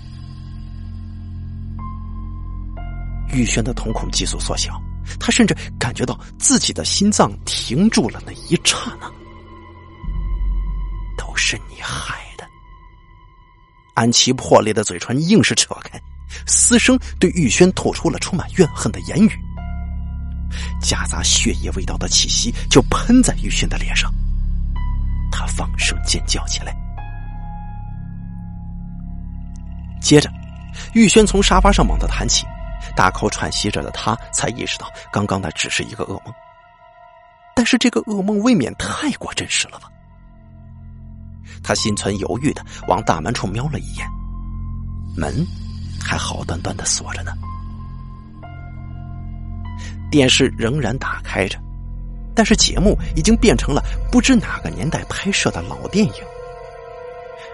[3.35, 4.79] 玉轩的瞳孔急速缩小，
[5.19, 9.11] 他甚至感觉到自己的心脏停住了那一刹那。
[11.33, 12.47] 都是你害的！
[13.95, 15.99] 安琪破裂的嘴唇硬是扯开，
[16.45, 19.31] 嘶声对玉轩吐出了充满怨恨的言语，
[20.79, 24.13] 夹杂血液味道的气息就喷在玉轩的脸上，
[25.31, 26.71] 他放声尖叫起来。
[29.99, 30.29] 接着，
[30.93, 32.45] 玉轩从沙发上猛地弹起，
[32.95, 36.31] 大口喘息着的他才意识到，刚刚那只是一个噩梦，
[37.55, 39.89] 但是这个噩梦未免太过真实了吧？
[41.63, 44.07] 他心存犹豫的往大门处瞄了一眼，
[45.15, 45.45] 门
[46.01, 47.31] 还好端端的锁着呢。
[50.11, 51.57] 电视仍然打开着，
[52.35, 56.13] 但是节目已经变成了不知哪个年代拍摄的老电影。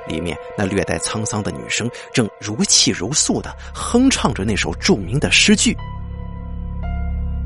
[0.08, 5.78] 里面那略带沧桑的女声正如泣如诉的哼唱着那首著名的诗句：“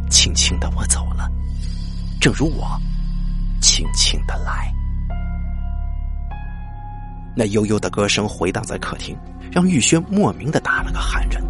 [0.10, 1.30] 轻轻的我走了，
[2.22, 2.80] 正如我
[3.60, 4.74] 轻轻的来。”
[7.36, 9.18] 那悠悠的歌声回荡在客厅，
[9.52, 11.42] 让玉轩莫名的打了个寒颤。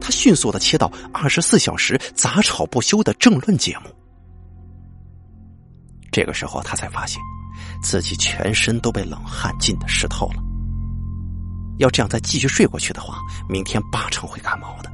[0.00, 3.90] 他迅速的切到二十四小时杂吵不休的政论节目。
[6.12, 7.20] 这个时候，他才发现
[7.82, 10.42] 自己全身都被冷汗浸的湿透了。
[11.78, 14.90] 要这样再继续睡过去的话，明天八成会感冒的。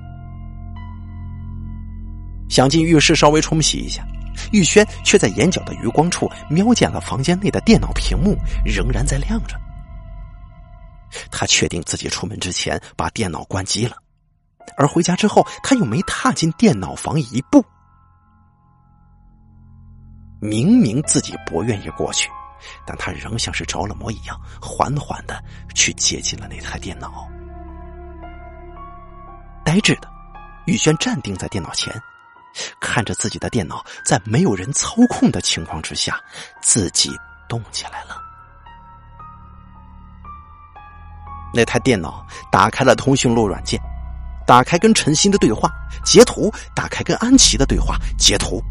[2.49, 4.07] 想进浴室稍微冲洗一下。
[4.53, 9.57] 玉轩却在眼角的余光处瞄见了房间内的电脑屏幕仍然在亮着。
[11.31, 13.97] 他确定自己出门之前把电脑关机了，
[14.77, 17.65] 而回家之后他又没踏进电脑房一步。
[20.41, 22.29] 明明自己不愿意过去，
[22.87, 25.43] 但他仍像是着了魔一样，缓缓的
[25.75, 27.27] 去接近了那台电脑。
[29.65, 30.09] 呆滞的，
[30.67, 31.91] 玉轩站定在电脑前。
[32.81, 36.21] 看着自己的电脑在没有人操控的情况之下，
[36.61, 37.11] 自己
[37.49, 38.21] 动起来了。
[41.55, 43.81] 那台电脑打开了通讯录软件，
[44.47, 45.71] 打开跟陈鑫的对话
[46.05, 48.63] 截图，打开跟安琪的对话截图，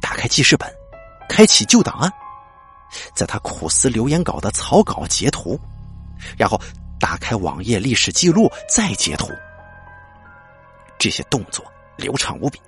[0.00, 0.72] 打开记事本，
[1.28, 2.10] 开启旧档案，
[3.14, 5.60] 在他苦思留言稿的草稿截图，
[6.38, 6.58] 然后
[6.98, 9.28] 打开网页历史记录再截图。
[10.98, 11.64] 这些动作
[12.02, 12.60] 流畅无比，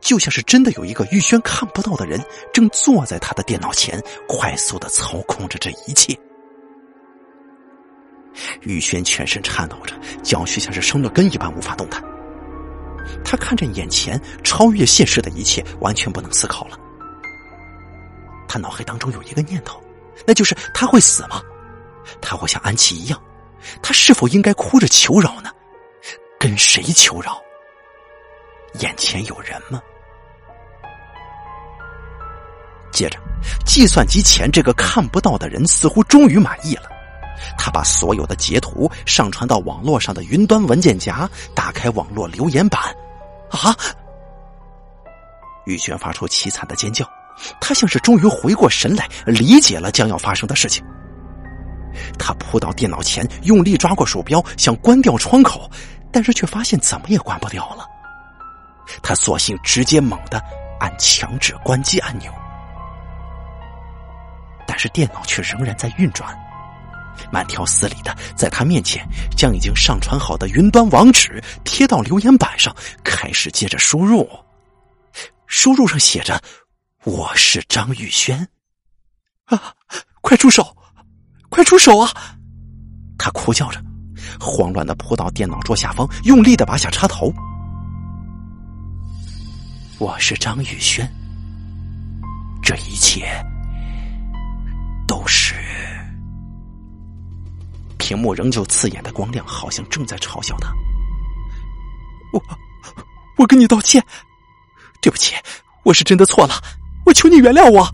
[0.00, 2.18] 就像是真的有一个玉轩看不到的人
[2.52, 6.18] 正坐在他的电脑前，快速的操控着这一切。
[8.62, 12.02] 玉轩全身颤抖着，脚却像是生了根一般无法动弹。
[13.24, 16.78] 他看着眼前超越现实的一切，完全不能思考了。
[18.48, 19.82] 他脑海当中有一个念头，
[20.26, 21.42] 那就是他会死吗？
[22.20, 23.22] 他会像安琪一样？
[23.82, 25.50] 他是否应该哭着求饶呢？
[26.38, 27.40] 跟谁求饶？
[28.80, 29.80] 眼前有人吗？
[32.92, 33.18] 接着，
[33.66, 36.84] 计算机前这个看不到的人似乎终于满意了。
[37.58, 42.80] 他把所有的截图上传到网络上的云端文件夹，打开网络留言板。
[43.50, 43.76] 啊！
[45.66, 47.06] 玉轩发出凄惨的尖叫，
[47.60, 50.82] 他像是终于回过神来，理解了将要发生的事情。
[52.18, 55.70] 他扑到电脑前，用力抓过鼠标，想关掉窗口，
[56.10, 57.86] 但是却发现怎么也关不掉了。
[59.02, 60.42] 他索性直接猛地
[60.80, 62.32] 按强制关机按钮，
[64.66, 66.36] 但是电脑却仍然在运转。
[67.32, 69.06] 慢条斯理的在他面前
[69.36, 74.28] 将已经上传好的云端网址贴到留言板上，开始接着输入。
[75.46, 76.40] 输入上写着
[77.04, 78.46] ：“我是张玉轩。”
[79.46, 79.72] 啊！
[80.20, 80.76] 快出手！
[81.48, 82.10] 快出手啊！
[83.16, 83.80] 他哭叫着，
[84.38, 87.32] 慌乱的扑到电脑桌下方，用力的拔下插头。
[89.98, 91.10] 我是张宇轩，
[92.62, 93.24] 这一切
[95.08, 95.54] 都是。
[97.96, 100.70] 屏幕仍旧刺眼的光亮，好像正在嘲笑他。
[102.30, 102.42] 我，
[103.38, 104.04] 我跟你道歉，
[105.00, 105.34] 对不起，
[105.82, 106.62] 我是真的错了，
[107.06, 107.90] 我求你原谅我。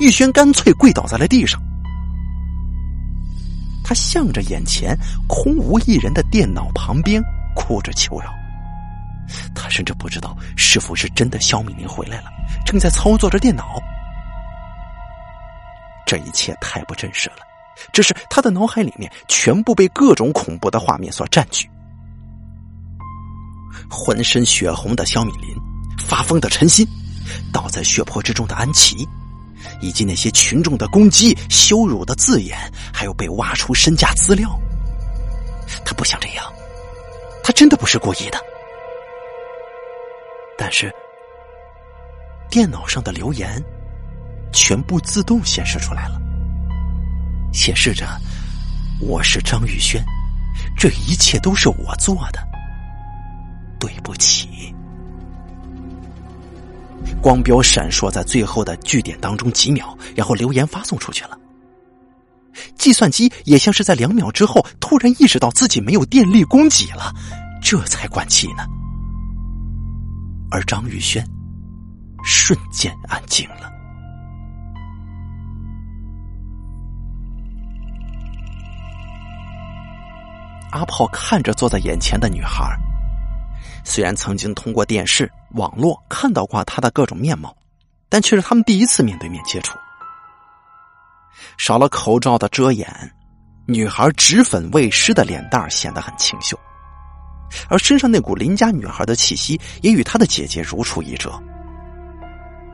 [0.00, 1.62] 玉轩干脆跪倒在了地上，
[3.84, 4.98] 他向着眼前
[5.28, 7.22] 空无一人的电脑旁边
[7.54, 8.34] 哭着求饶。
[9.54, 12.30] 他甚至不知道是否是真的肖敏玲回来了，
[12.64, 13.82] 正在操作着电脑。
[16.06, 17.36] 这一切太不真实了。
[17.92, 21.68] 只是他的脑海里面全部被各种恐怖的画面所占据，
[23.90, 25.56] 浑身血红的肖敏林，
[25.98, 26.86] 发疯的陈鑫，
[27.52, 29.08] 倒在血泊之中的安琪，
[29.80, 32.56] 以及那些群众的攻击、羞辱的字眼，
[32.92, 34.48] 还有被挖出身家资料。
[35.84, 36.44] 他不想这样，
[37.42, 38.38] 他真的不是故意的。
[40.56, 40.92] 但是，
[42.48, 43.62] 电脑上的留言
[44.52, 46.20] 全部自动显示出来了。
[47.52, 48.06] 显示着
[49.00, 50.04] 我是张宇轩，
[50.76, 52.40] 这一切都是我做的，
[53.78, 54.74] 对不起。
[57.20, 61.38] 光标闪烁在最后的句点当中几秒，然后留言发送出去了。
[62.76, 67.12] 计算机也像是在两秒之后突然意识到自己没有电力供给了，
[67.62, 68.64] 这才关机呢。
[70.54, 71.26] 而张宇轩
[72.22, 73.72] 瞬间安静了。
[80.70, 82.72] 阿炮看着坐在眼前的女孩，
[83.82, 87.56] 虽然曾经通过电视、网络看到过她的各种面貌，
[88.08, 89.76] 但却是他们第一次面对面接触。
[91.58, 92.88] 少了口罩的遮掩，
[93.66, 96.56] 女孩脂粉未施的脸蛋显得很清秀，
[97.68, 101.32] 而身上那股邻家女孩的气息也与她的姐姐如出一辙。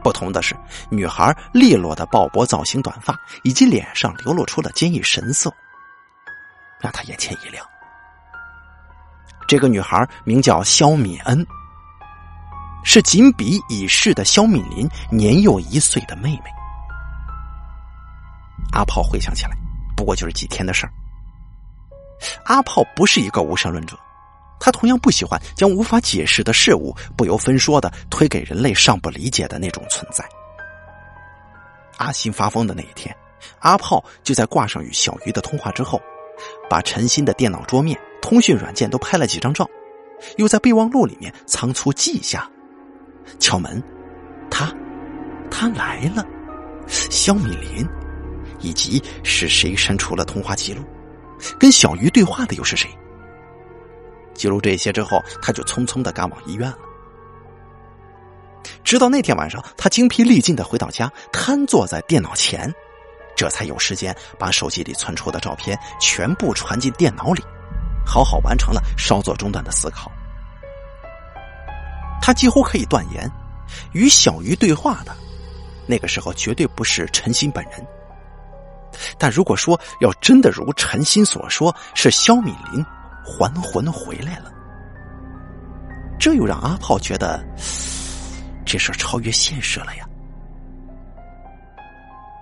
[0.02, 0.56] 不同的是，
[0.88, 3.14] 女孩利落的鲍勃造型短发，
[3.44, 5.52] 以及脸上流露出的坚毅神色，
[6.80, 7.62] 让他眼前一亮。
[9.46, 11.46] 这个女孩名叫肖敏恩，
[12.82, 16.44] 是仅比已逝的肖敏林年幼一岁的妹妹。
[18.72, 19.50] 阿炮回想起来，
[19.94, 20.92] 不过就是几天的事儿。
[22.46, 23.98] 阿炮不是一个无神论者，
[24.60, 30.24] 他同样不喜欢将无法解释的事物不由分说的推给人类尚不理解的那种存在。
[31.96, 33.14] 阿信发疯的那一天，
[33.58, 36.00] 阿炮就在挂上与小鱼的通话之后，
[36.68, 37.98] 把陈鑫的电脑桌面。
[38.22, 39.68] 通讯软件都拍了几张照，
[40.36, 42.48] 又在备忘录里面仓促记下。
[43.38, 43.82] 敲门，
[44.50, 44.70] 他，
[45.50, 46.22] 他来了。
[46.86, 47.88] 肖米林，
[48.60, 50.84] 以及是谁删除了通话记录？
[51.58, 52.90] 跟小鱼对话的又是谁？
[54.34, 56.78] 记录这些之后，他就匆匆的赶往医院了。
[58.84, 62.72] 直到那天晚上，他精疲力尽的回到家，瘫坐在电脑前，
[63.36, 67.42] 这才有时间把手机里存储的照片全部传进电脑里，
[68.06, 70.10] 好好完成了稍作中断的思考。
[72.22, 73.30] 他几乎可以断言，
[73.92, 75.16] 与小鱼对话的
[75.86, 77.86] 那个时候绝对不是陈鑫本人。
[79.18, 82.84] 但如果说要真的如陈鑫所说，是肖敏林
[83.24, 84.52] 还魂回来了，
[86.18, 87.44] 这又让阿炮觉得
[88.64, 90.06] 这事超越现实了呀。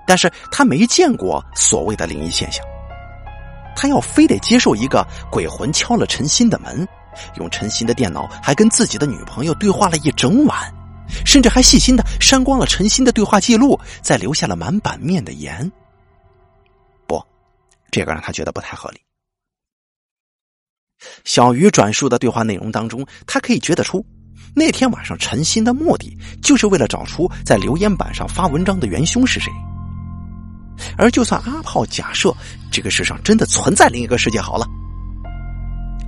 [0.07, 2.65] 但是他没见过所谓的灵异现象，
[3.77, 6.89] 他要非得接受一个鬼魂敲了陈鑫的门，
[7.37, 10.73] 用陈鑫的电脑还跟自己的女朋友对话了一整晚，
[11.27, 15.71] 甚至还细心的删光了陈鑫的对话记录，再留下了满版面的盐。
[17.07, 17.23] 不，
[17.91, 19.01] 这个让他觉得不太合理。
[21.25, 24.05] 小鱼转述的对话内容当中，他可以觉得出，
[24.55, 29.53] 那天晚上陈鑫的目的就是为了找出在留言板上发文章的元凶是谁。
[30.97, 32.35] 而就算阿炮假设
[32.71, 34.67] 这个世上真的存在另一个世界，好了，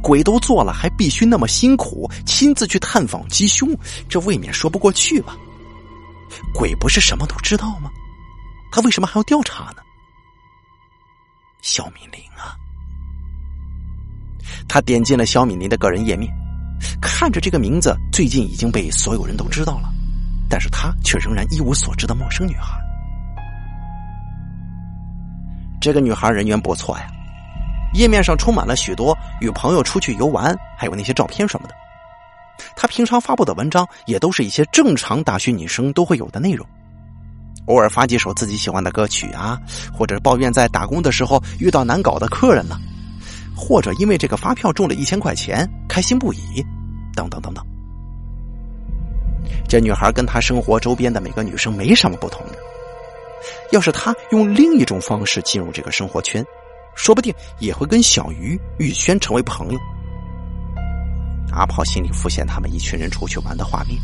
[0.02, 3.68] 鬼都做了，还必须那么辛苦亲自去探访吉凶，
[4.08, 5.36] 这未免说不过去吧？
[6.54, 7.90] 鬼不是什么都知道吗？
[8.70, 9.82] 他为什么还要调查呢？
[11.62, 12.54] 肖敏玲啊，
[14.68, 16.32] 他点进了肖敏林的个人页面，
[17.00, 19.90] 看着这个名字最近已经被所有人都知道了，
[20.48, 22.78] 但是他却仍然一无所知的陌生女孩。
[25.80, 27.06] 这个女孩人缘不错呀，
[27.94, 31.74] 页面上充满了许多与朋友出去游玩，还有那些照片什么的。
[32.76, 36.66] 她平常发布的文章也都是一些正常大学女生都会有的内容，
[37.64, 39.58] 偶尔发几首自己喜欢的歌曲啊，
[39.90, 42.78] 或者抱怨在打工的时候遇到难搞的客人了，
[43.60, 46.64] 或者因为这个发票中了一千块钱开心不已，
[47.14, 47.62] 等等等等。
[49.68, 52.54] 这女孩跟她生活周边的每个女生没什么不同的。
[53.70, 56.44] 要是他用另一种方式进入这个生活圈，
[56.94, 59.78] 说不定也会跟小鱼、玉轩成为朋友。
[61.52, 63.98] 阿炮心里浮现他们一群人出去玩的画面。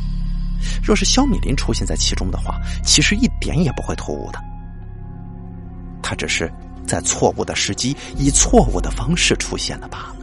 [0.83, 4.39] 若是肖米林出现在其中的话，其实一点也不会突兀的。
[6.03, 6.51] 他只是
[6.87, 10.17] 在错误的时机，以错误的方式出现了罢了。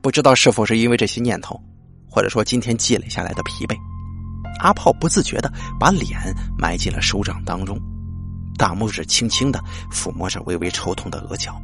[0.00, 1.60] 不知道是否是因为这些念头，
[2.08, 3.76] 或者说今天积累下来的疲惫。
[4.60, 6.18] 阿炮不自觉的把脸
[6.56, 7.78] 埋进了手掌当中，
[8.56, 9.62] 大拇指轻轻的
[9.92, 11.60] 抚摸着微微抽痛的额角，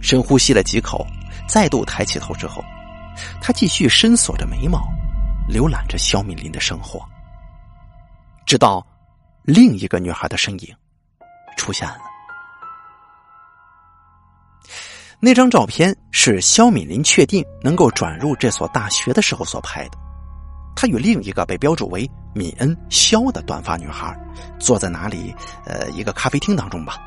[0.00, 1.06] 深呼吸了几口，
[1.48, 2.62] 再度抬起头之后，
[3.40, 4.86] 他继续深锁着眉毛，
[5.48, 7.00] 浏览着肖敏林的生活，
[8.46, 8.86] 直到
[9.42, 10.76] 另一个女孩的身影
[11.56, 11.98] 出现了。
[15.20, 19.98] 那张照片是肖敏林确定能够转入这所大学的时候所拍的。
[20.76, 24.14] 她与另一个被标注为敏恩肖的短发女孩
[24.58, 25.34] 坐在哪里？
[25.64, 26.98] 呃，一个咖啡厅当中吧。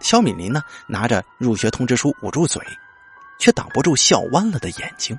[0.00, 2.60] 肖敏林呢，拿着入学通知书捂住嘴，
[3.38, 5.16] 却挡不住笑弯了的眼睛。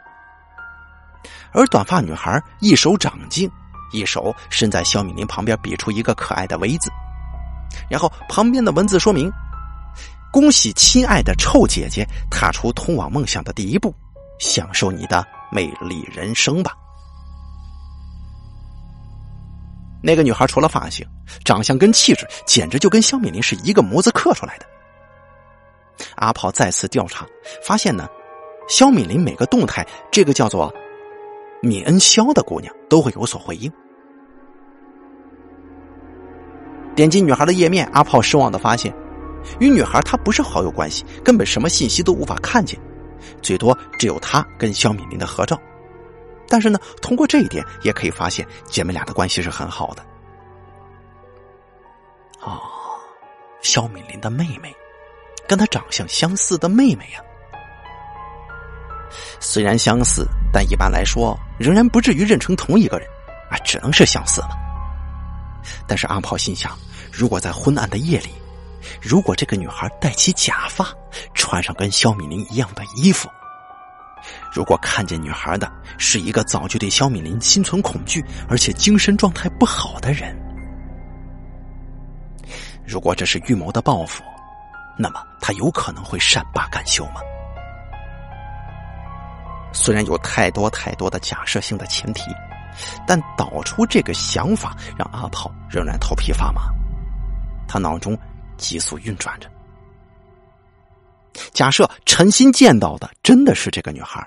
[1.51, 3.49] 而短发女孩一手掌镜，
[3.93, 6.91] 一手伸在肖敏林旁边，比出一个可爱的 V 字，
[7.89, 9.31] 然后旁边的文字说明。
[10.31, 13.93] 恭喜亲爱的臭姐姐踏出通往梦想的第一步，
[14.39, 16.73] 享受你的美丽人生吧。
[20.01, 21.05] 那个女孩除了发型、
[21.45, 24.65] 长相跟气质，简直就跟肖敏林是一个模子刻出来的。
[26.15, 27.27] 阿炮再次调查，
[27.63, 28.09] 发现呢，
[28.67, 30.73] 肖敏林每个动态，这个叫做
[31.61, 33.71] 敏恩肖的姑娘都会有所回应。
[36.95, 38.93] 点击女孩的页面，阿炮失望的发现。
[39.59, 42.79] 与女孩她不是好友关系，根本什么信息都无法看见，
[43.41, 45.59] 最多只有她跟肖敏林的合照。
[46.47, 50.05] 但是呢，通过这一点也可以发现姐妹俩的关系是很好的。
[52.41, 52.61] 哦，
[53.61, 54.73] 肖敏林的妹妹，
[55.47, 57.19] 跟她长相相似的妹妹呀。
[59.39, 63.07] 虽然相似，但一般来说仍然不至于认成同一个人，
[63.49, 64.62] 啊，只能是相似了。
[65.87, 66.77] 但是阿炮心想，
[67.11, 68.29] 如果在昏暗的夜里。
[69.01, 70.85] 如果这个女孩戴起假发，
[71.33, 73.29] 穿上跟肖敏林一样的衣服，
[74.51, 80.37] 如果看见女孩的是一个早就对肖敏林心存恐惧而且精神状态不好的人，
[82.85, 84.21] 如果这是预谋的报复，
[84.97, 87.21] 那么他有可能会善罢甘休吗？
[89.71, 92.23] 虽然有太多太多的假设性的前提，
[93.07, 96.63] 但导出这个想法让阿炮仍然头皮发麻，
[97.67, 98.17] 他脑中。
[98.55, 99.49] 急速运转着。
[101.53, 104.25] 假设陈鑫见到的真的是这个女孩，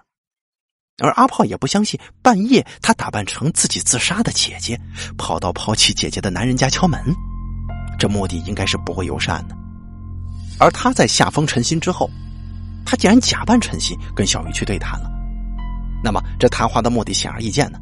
[0.98, 4.78] 而阿炮也不相信半夜他打扮成自己自杀的姐姐，
[5.16, 7.00] 跑到抛弃姐姐的男人家敲门，
[7.98, 9.56] 这目的应该是不会友善的。
[10.58, 12.10] 而他在下封陈鑫之后，
[12.84, 15.08] 他竟然假扮陈鑫跟小鱼去对谈了。
[16.02, 17.78] 那么这谈话的目的显而易见呢，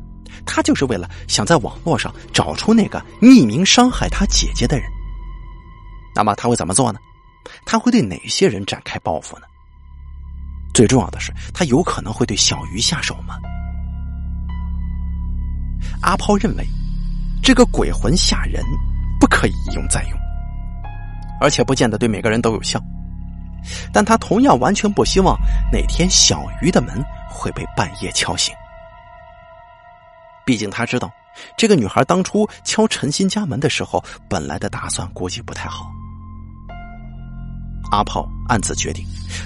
[0.46, 4.86] 他就是为了想在网络上找出那个匿名伤害他姐姐的人。
[6.14, 6.98] 那么他会怎么做呢？
[7.66, 9.46] 他会对哪些人展开报复呢？
[10.72, 13.36] 最重要的是，他有可能会对小鱼下手吗？
[16.00, 16.66] 阿抛认为，
[17.42, 18.64] 这个鬼魂吓人，
[19.20, 20.18] 不可以一用再用，
[21.40, 22.80] 而且不见得对每个人都有效。
[23.92, 25.36] 但他同样完全不希望
[25.72, 28.54] 哪天小鱼的门会被半夜敲醒。
[30.44, 31.10] 毕竟他知道，
[31.56, 35.90] 这个女孩当初敲陈鑫家门的时候，本来的打算估计不太好。
[37.90, 39.04] 阿炮暗自决定，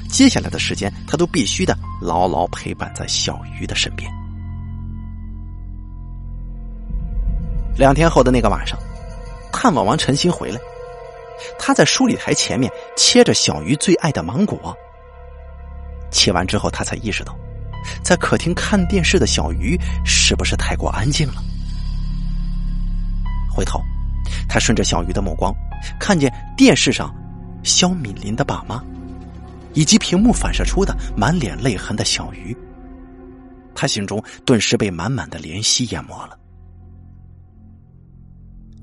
[0.09, 4.11] 接下来的时间他都必须的牢牢陪伴在小鱼的身边。
[7.77, 8.79] 两天后的那个晚上，
[9.53, 10.59] 探望完陈鑫回来，
[11.59, 14.75] 他在梳理台前面切着小鱼最爱的芒果。
[16.11, 17.37] 切完之后，他才意识到，
[18.03, 21.43] 在客厅看电视的小鱼是不是太过安静了？
[23.51, 23.81] 回头，
[24.49, 25.55] 他顺着小鱼的目光，
[25.99, 27.15] 看见电视上。
[27.65, 28.83] 肖敏林的爸妈，
[29.75, 32.57] 以及屏幕反射出的满脸泪痕的小鱼，
[33.75, 36.39] 他心中顿时被满满的怜惜淹没了。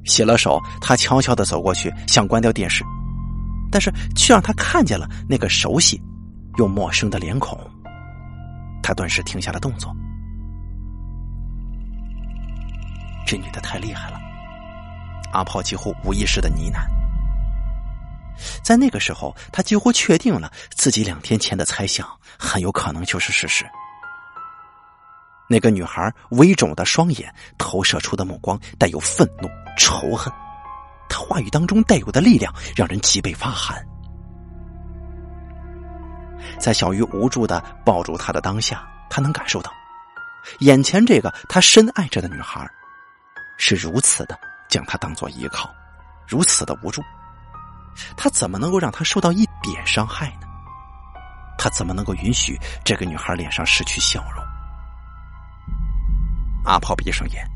[0.04, 2.84] 洗了手，他悄悄的走过去，想关掉电视，
[3.72, 6.00] 但是却让他看见了那个熟悉
[6.58, 7.58] 又陌生的脸孔。
[8.86, 9.92] 他顿时停下了动作。
[13.26, 14.20] 这女的太厉害了，
[15.34, 16.86] 阿炮几乎无意识的呢喃。
[18.64, 22.08] 在那个时候，他几乎确定了自己两天前的猜想
[22.38, 23.66] 很有可能就是事实。
[25.50, 30.32] 那个女孩微肿的双眼投射出的目光带有愤怒、仇恨，
[31.10, 33.84] 她话语当中带有的力量让人脊背发寒。
[36.60, 39.72] 在小鱼无助的抱住他的当下，他能感受到，
[40.60, 42.70] 眼前这个他深爱着的女孩，
[43.58, 45.70] 是如此的将他当做依靠，
[46.28, 47.02] 如此的无助。
[48.18, 50.48] 他怎么能够让他受到一点伤害呢？
[51.58, 54.44] 他怎么能够允许这个女孩脸上失去笑容？
[56.66, 57.48] 阿炮闭上眼，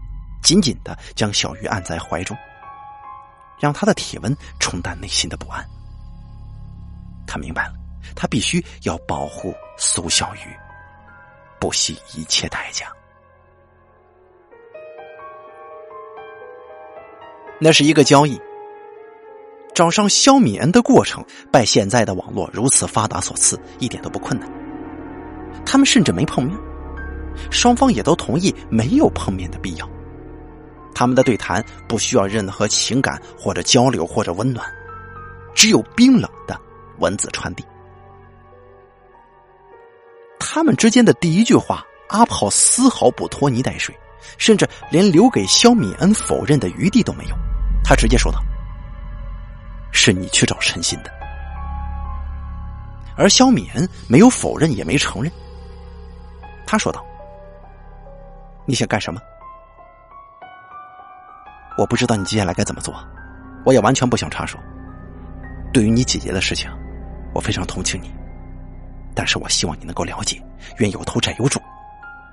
[0.41, 2.37] 紧紧的将小鱼按在怀中，
[3.59, 5.67] 让她的体温冲淡内心的不安。
[7.27, 7.73] 他明白了，
[8.15, 10.55] 他必须要保护苏小鱼，
[11.59, 12.87] 不惜一切代价。
[17.59, 18.39] 那是一个交易。
[19.75, 24.49] 找上肖敏恩的过程，拜现在的网络如此发达所赐，一点都不困难。
[25.65, 26.57] 他们甚至没碰面，
[27.49, 29.89] 双方也都同意没有碰面的必要。
[30.93, 34.69] 他们的对谈不需要任何情感或者交流或者温暖，
[35.53, 36.59] 只有冰冷的
[36.97, 37.63] 文字传递。
[40.39, 43.95] 他们之间的第一句话，阿炮丝毫不拖泥带水，
[44.37, 47.35] 甚至连留给肖敏恩否认的余地都没有。
[47.83, 48.39] 他直接说道。
[49.91, 51.11] 是你去找陈鑫的，
[53.17, 55.31] 而肖敏恩没有否认，也没承认。
[56.65, 57.03] 他说道
[58.67, 59.19] ：“你想干什么？
[61.75, 62.93] 我不知道你接下来该怎么做，
[63.65, 64.59] 我也完全不想插手。
[65.73, 66.69] 对于你姐姐的事情，
[67.33, 68.13] 我非常同情你，
[69.19, 70.41] 但是我希望你能够了解，
[70.77, 71.61] 冤有头债有主，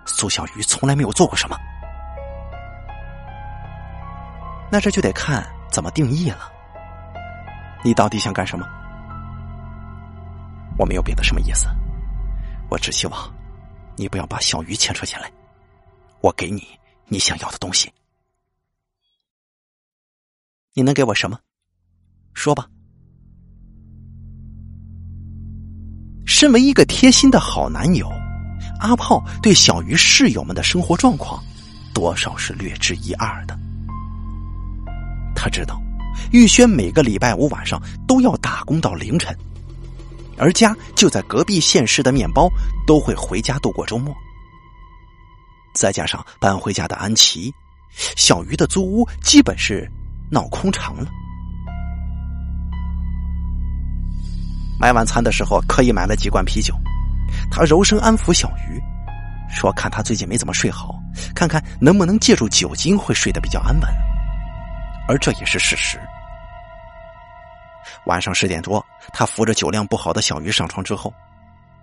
[0.06, 1.58] 苏小鱼从来没有做过什么。
[4.70, 6.52] 那这就得看怎么定义了。”
[7.82, 8.64] 你到底想干什么？
[10.78, 11.66] 我没有别的什么意思，
[12.70, 13.34] 我只希望
[13.96, 15.28] 你不要把小鱼牵扯进来。
[16.20, 17.92] 我给你你想要的东西，
[20.72, 21.36] 你能给我什么？
[22.32, 22.68] 说吧。
[26.38, 28.06] 身为一个贴心的好男友，
[28.78, 31.42] 阿炮对小鱼室友们的生活状况
[31.94, 33.58] 多少是略知一二的。
[35.34, 35.80] 他知道。
[36.32, 39.34] 玉轩每个礼拜五晚上都要打工到凌晨，
[40.36, 42.50] 而家就在隔壁县市的面包
[42.86, 44.14] 都会回家度过周末。
[45.74, 47.50] 再加上搬回家的安琪，
[48.14, 49.90] 小鱼的租屋基本是
[50.30, 51.08] 闹空场了。
[54.78, 56.74] 买晚餐的时候，刻意买了几罐啤酒，
[57.51, 58.81] 他柔声安抚小鱼，
[59.48, 60.94] 说：“看他最近没怎么睡好，
[61.35, 63.89] 看看能不能借助酒精会睡得比较安稳。”
[65.09, 65.98] 而这也是事实。
[68.07, 71.12] 晚上十点多，他扶着酒量不好的小鱼上床之后，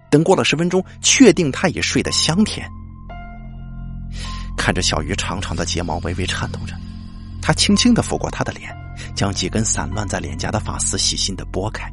[0.09, 2.69] 等过了十分钟，确定他已睡得香甜，
[4.55, 6.75] 看着小鱼长长的睫毛微微颤抖着，
[7.41, 8.69] 他轻轻的抚过她的脸，
[9.15, 11.89] 将几根散乱在脸颊的发丝细心的拨开，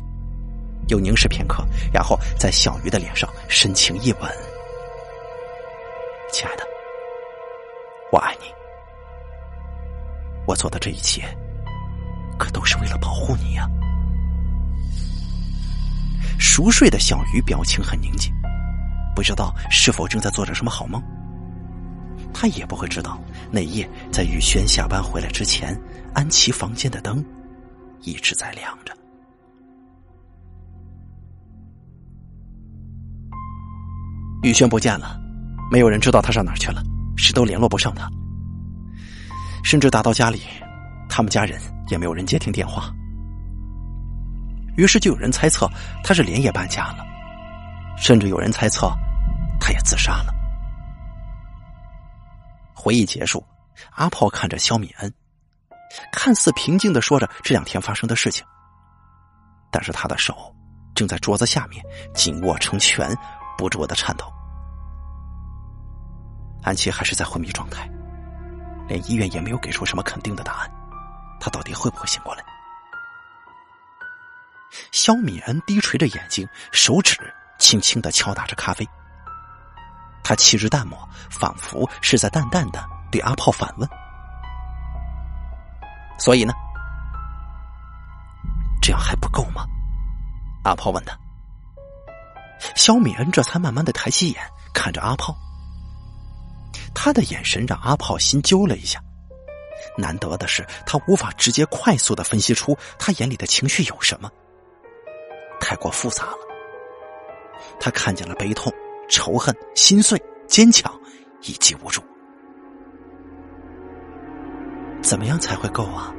[0.90, 4.22] 又凝视片刻，然后在小鱼的脸上深情一吻
[6.30, 6.64] ：“亲爱的，
[8.12, 8.46] 我爱你。
[10.46, 11.22] 我做的这一切，
[12.38, 13.66] 可都是为了保护你呀。”
[16.38, 18.32] 熟睡的小鱼表情很宁静，
[19.14, 21.00] 不知道是否正在做着什么好梦。
[22.34, 25.78] 他也不会知道，那夜在雨轩下班回来之前，
[26.14, 27.24] 安琪房间的灯
[28.02, 28.96] 一直在亮着。
[34.42, 35.20] 雨轩不见了，
[35.70, 36.82] 没有人知道他上哪去了，
[37.16, 38.08] 谁都联络不上他，
[39.62, 40.42] 甚至打到家里，
[41.08, 42.90] 他们家人也没有人接听电话。
[44.76, 45.68] 于是就有人猜测
[46.02, 47.04] 他是连夜搬家了，
[47.98, 48.90] 甚至有人猜测
[49.60, 50.32] 他也自杀了。
[52.74, 53.44] 回忆结束，
[53.90, 55.12] 阿炮看着肖敏恩，
[56.12, 58.42] 看似平静的说着这两天发生的事情，
[59.70, 60.34] 但是他的手
[60.94, 61.84] 正在桌子下面
[62.14, 63.14] 紧握成拳，
[63.60, 64.24] 不住的颤抖。
[66.62, 67.86] 安琪还是在昏迷状态，
[68.88, 70.70] 连医院也没有给出什么肯定的答案，
[71.38, 72.42] 他到底会不会醒过来？
[74.92, 77.18] 肖敏恩低垂着眼睛，手指
[77.58, 78.88] 轻轻的敲打着咖啡。
[80.24, 83.86] 他气质淡漠，仿佛是在淡淡的对阿炮反问
[86.18, 86.54] ：“所以呢？
[88.80, 89.66] 这样还不够吗？”
[90.64, 91.14] 阿炮问他。
[92.74, 94.42] 肖敏恩这才慢慢的抬起眼，
[94.72, 95.36] 看着阿炮。
[96.94, 99.00] 他的眼神让阿炮心揪了一下。
[99.96, 104.30] 难得的是，他无法直接快速的分析出他眼里的情绪有什么。
[105.60, 106.38] 太过复杂了，
[107.78, 108.72] 他看见了悲痛、
[109.08, 110.92] 仇恨、心碎、坚强
[111.42, 112.02] 以及无助。
[115.02, 116.12] 怎么样才会够啊？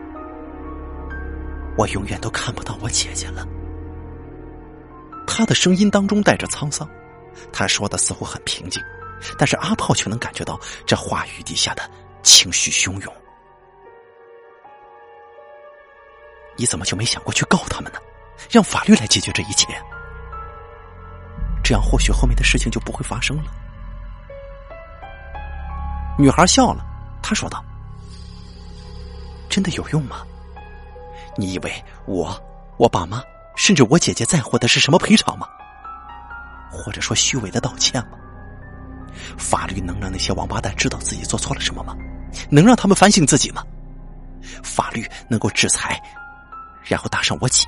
[1.78, 3.48] 我永远都看不到我姐姐了。
[5.26, 6.88] 他的声音当中带着沧桑，
[7.52, 8.82] 他说的似乎很平静，
[9.38, 11.90] 但是阿炮却能感觉到这话语底下的
[12.24, 13.14] 情绪汹涌。
[16.58, 18.00] 你怎么就没想过去告他们呢？
[18.50, 19.68] 让法律来解决这一切，
[21.64, 23.44] 这样或许后面的事情就不会发生了。
[26.18, 26.84] 女孩笑了，
[27.22, 27.64] 她说道
[29.50, 30.26] ：“真的有用吗？
[31.38, 31.72] 你以为
[32.06, 32.38] 我、
[32.78, 33.24] 我爸妈，
[33.62, 35.46] 甚至我姐姐在乎的是什么赔偿吗？
[36.72, 38.18] 或者说虚伪的道歉吗？
[39.38, 41.96] 法律能让那些王八蛋知道自己做错了什么吗？
[42.50, 43.64] 能让他们反省自己吗？
[44.64, 46.02] 法律能够制裁，
[46.84, 47.68] 然后打上我姐？”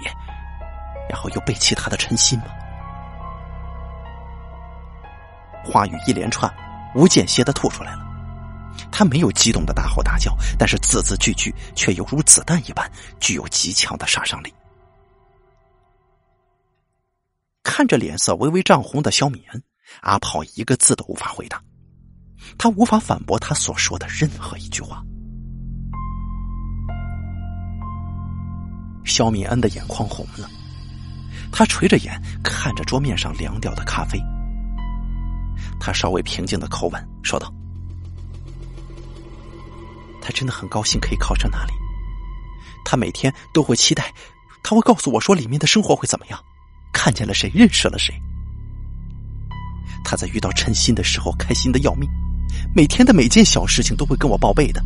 [1.07, 2.45] 然后又背弃他的诚心吗？
[5.64, 6.52] 话语一连串，
[6.95, 7.99] 无间歇的吐出来了。
[8.91, 14.52] 他没有激动的大吼大叫，但是字字句句却犹如子弹一般，具有极强的杀伤力。
[17.64, 19.64] 看着脸色微微涨红的肖敏恩，
[20.02, 21.61] 阿炮一个字都无法回答，
[22.57, 25.02] 他无法反驳他所说的任何一句话。
[29.06, 30.49] 肖敏恩的眼眶红了。
[31.52, 34.19] 他垂着眼看着桌面上凉掉的咖啡，
[35.80, 37.53] 他稍微平静的口吻说道
[40.19, 41.73] ：“他真的很高兴可以考上那里，
[42.84, 44.11] 他每天都会期待，
[44.64, 46.44] 他会告诉我说里面的生活会怎么样，
[46.94, 48.15] 看见了谁，认识了谁。
[50.06, 52.10] 他在遇到陈鑫的时候开心的要命，
[52.74, 54.82] 每天的每件小事情都会跟我报备的，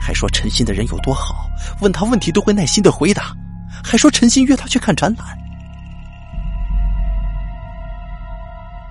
[0.00, 1.48] 还说陈鑫的人有多好，
[1.80, 3.32] 问他问题都会耐心的回答，
[3.84, 5.38] 还说陈鑫约他去看展览。”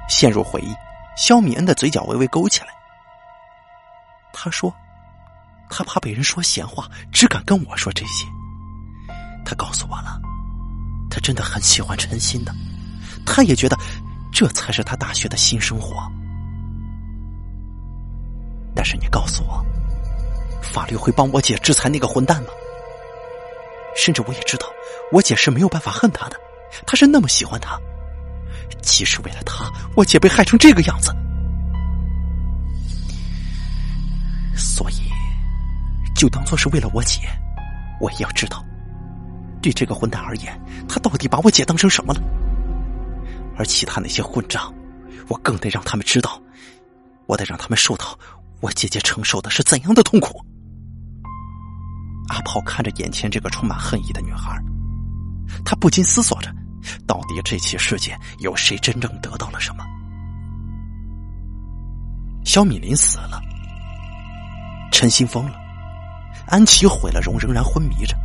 [0.10, 0.74] 陷入回忆，
[1.16, 2.68] 肖米恩的嘴角微微勾起来。
[4.34, 4.74] 他说
[5.70, 8.28] ：“他怕被人说闲话，只敢跟我说这些。
[9.44, 10.22] 他告诉我了，
[11.12, 12.52] 他真的很喜欢陈鑫的，
[13.26, 13.78] 他也觉得
[14.32, 16.10] 这才是他大学的新生活。
[18.74, 19.64] 但是你告诉我，
[20.62, 22.50] 法律会帮我姐制裁那个混蛋吗？
[23.96, 24.66] 甚至我也知道，
[25.12, 26.38] 我姐是没有办法恨他的，
[26.88, 27.78] 他是那么喜欢他。”
[28.82, 31.14] 即使为了他，我姐被害成这个样子，
[34.56, 34.96] 所以
[36.16, 37.20] 就当做是为了我姐，
[38.00, 38.64] 我也要知道，
[39.62, 40.60] 对这个混蛋而言，
[40.90, 42.22] 他到底把我姐当成什么了？
[43.58, 44.74] 而其他那些混账，
[45.28, 46.42] 我更得让他们知道，
[47.28, 48.18] 我得让他们受到
[48.60, 50.44] 我姐姐承受的是怎样的痛苦。
[52.30, 54.58] 阿炮看着眼前这个充满恨意的女孩，
[55.64, 56.52] 他不禁思索着。
[57.06, 59.86] 到底这起事件有谁真正得到了什么？
[62.44, 63.40] 肖敏林死了，
[64.92, 65.60] 陈新疯了，
[66.48, 68.18] 安琪毁了容，仍然昏迷着。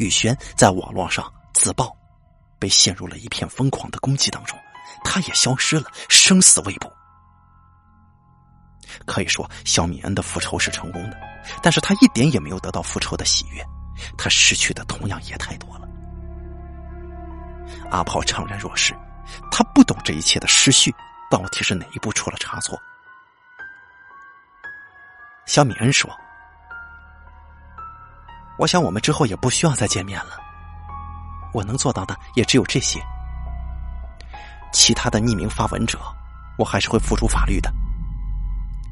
[0.00, 1.94] 玉轩在网络上自爆，
[2.58, 4.58] 被陷入了一片疯狂的攻击当中，
[5.04, 6.90] 他也消失了，生死未卜。
[9.04, 11.20] 可以说，肖米恩的复仇是成功的，
[11.62, 13.62] 但是他一点也没有得到复仇的喜悦，
[14.16, 15.86] 他失去的同样也太多了。
[17.90, 18.94] 阿炮怅然若失，
[19.50, 20.90] 他不懂这一切的失序
[21.30, 22.80] 到底是哪一步出了差错。
[25.44, 26.10] 肖米恩说
[28.60, 30.38] ：“我想我们之后也不需要再见面了。
[31.54, 33.00] 我能做到的也只有这些。
[34.70, 35.98] 其他的匿名发文者，
[36.58, 37.72] 我还是会付出法律的。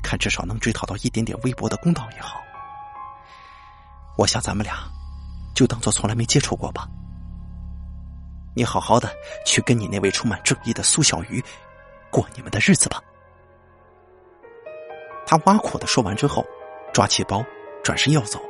[0.03, 2.41] 看至少能追讨到一点点微薄的公道也好。
[4.17, 4.79] 我想咱们俩
[5.55, 6.89] 就当做从来没接触过吧。
[8.55, 9.15] 你好好的
[9.45, 11.45] 去跟你那位充满正义的苏小鱼
[12.11, 13.03] 过你们的日子吧。”
[15.29, 16.43] 他挖苦的说完之后，
[16.91, 17.45] 抓起包，
[17.85, 18.41] 转身要走。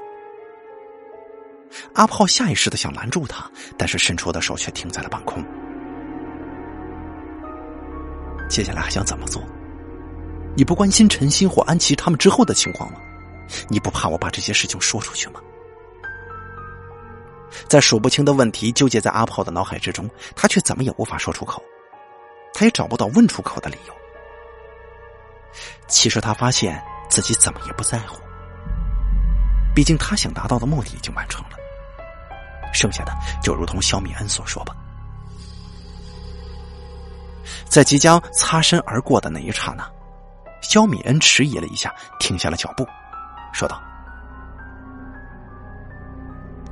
[1.94, 5.44] 阿炮下意识的想拦住他，但是伸出的手却停在了半空。
[8.48, 9.42] 接下来还想怎么做？
[10.56, 12.98] 你不关心陈鑫或安琪他们之后的情况吗？
[13.68, 15.40] 你不怕我把这些事情说出去吗？
[17.68, 21.62] 在数不清的问题纠结在阿炮的脑海之中，他却怎么也无法说出口，
[22.54, 23.94] 他也找不到问出口的理由。
[25.86, 28.20] 其实他发现自己怎么也不在乎，
[29.74, 31.57] 毕竟他想达到的目的已经完成了，
[32.72, 33.12] 剩下的
[33.42, 34.74] 就如同肖米恩所说吧。
[37.66, 39.88] 在即将擦身而过的那一刹那，
[40.60, 42.86] 肖米恩迟疑了一下，停下了脚步，
[43.52, 43.80] 说道：“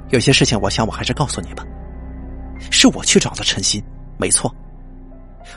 [0.09, 1.65] 有些事情，我想我还是告诉你吧。
[2.71, 3.83] 是我去找的陈鑫，
[4.19, 4.55] 没错。”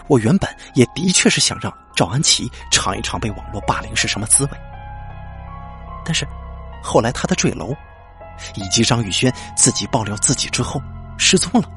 [0.08, 4.52] 我原本也的确是想让赵安琪尝一尝被网络霸凌是什么滋味，
[6.06, 6.28] 但是
[6.82, 7.76] 后来他的坠楼，
[8.56, 10.82] 以及张宇轩自己爆料自己之后
[11.18, 11.70] 失踪了，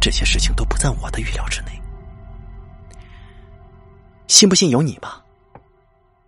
[0.00, 1.70] 这些事情都不在我的预料之内。
[4.28, 5.22] 信不信由你吧，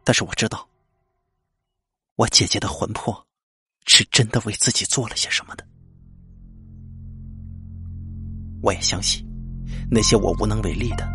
[0.05, 0.69] 但是我知道，
[2.17, 3.27] 我姐姐的魂魄
[3.87, 5.67] 是真的为自己做了些什么的，
[8.63, 9.25] 我也相信。
[9.91, 11.09] 那些我无能为力的，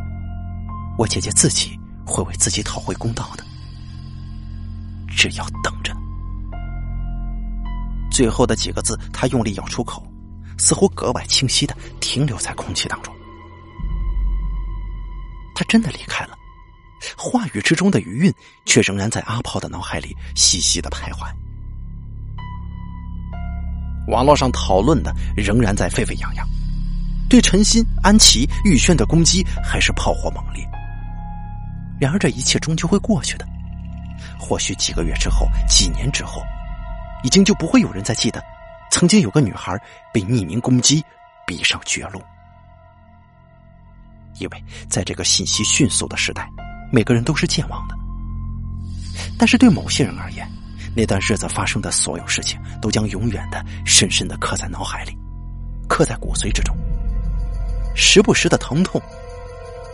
[0.98, 3.44] 我姐姐自己会为自己讨回公道的。
[5.08, 5.79] 只要等。
[8.20, 10.06] 最后的几个字，他用力咬出口，
[10.58, 13.16] 似乎格外清晰的停留在空气当中。
[15.56, 16.38] 他真的离开了，
[17.16, 18.34] 话语之中的余韵
[18.66, 21.34] 却仍然在阿炮的脑海里细细的徘徊。
[24.10, 26.46] 网络上讨论的仍然在沸沸扬扬。
[27.30, 30.62] 对陈鑫、安琪、玉轩的攻击还是炮火猛烈。
[32.02, 33.48] 然而这一切终究会过去的。
[34.38, 36.44] 或许几个月之后、几年之后，
[37.24, 38.44] 已经就不会有人再记得，
[38.92, 39.78] 曾经有个女孩
[40.14, 41.04] 被匿名攻击，
[41.46, 42.22] 逼上绝路。
[44.40, 46.50] 因为在这个信息迅速的时代，
[46.92, 47.96] 每个人都是健忘的。
[49.38, 50.50] 但是对某些人而言，
[50.96, 55.18] 那段日子发生的所有事情，都将永远的、深深的刻在脑海里，
[55.90, 56.76] 刻在骨髓之中。
[57.96, 59.02] 时不时的疼痛，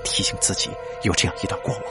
[0.04, 0.70] 提醒自己
[1.02, 1.84] 有这样一段过往。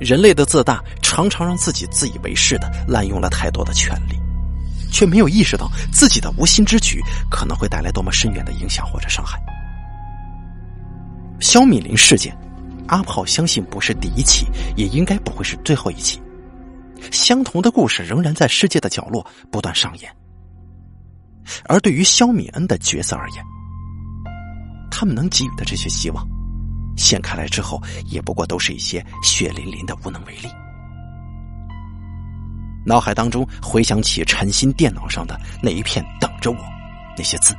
[0.00, 4.18] 人类的自大，常常让自己自以为是的滥用了太多的权利，
[4.90, 7.00] 却没有意识到自己的无心之举
[7.30, 9.38] 可能会带来多么深远的影响或者伤害。
[11.38, 12.36] 肖敏林事件，
[12.88, 16.20] 阿炮相信不是第一起，也应该不会是最后一起。
[17.10, 20.10] 相同的故事仍然在世界的角落不断上演。
[21.64, 23.44] 而对于肖敏恩的角色而言，
[24.90, 26.26] 他们能给予的这些希望，
[27.00, 30.48] 掀开来之后，也不过都是一些血淋淋的无能为力。
[32.86, 36.58] 脑海当中回想起陈鑫电脑上的那一片“等着我”
[37.16, 37.54] 那些字，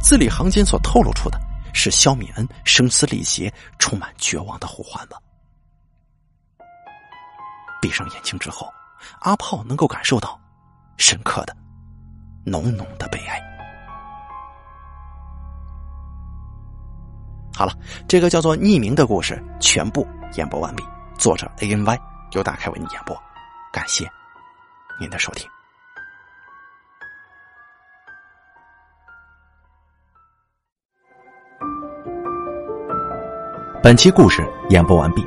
[0.00, 1.38] 字里行间所透露出的
[1.74, 5.18] 是肖敏恩声嘶力竭、充满绝望的呼唤吧。
[7.80, 8.72] 闭上眼睛之后，
[9.20, 10.40] 阿炮能够感受到
[10.96, 11.56] 深刻的。
[12.44, 13.55] 浓浓的悲哀。
[17.56, 17.72] 好了，
[18.06, 20.84] 这个叫做匿名的故事全部演播完毕。
[21.16, 21.98] 作者 A N Y
[22.32, 23.16] 由大凯为你演播，
[23.72, 24.06] 感谢
[25.00, 25.48] 您的收听。
[33.82, 35.26] 本期故事演播完毕。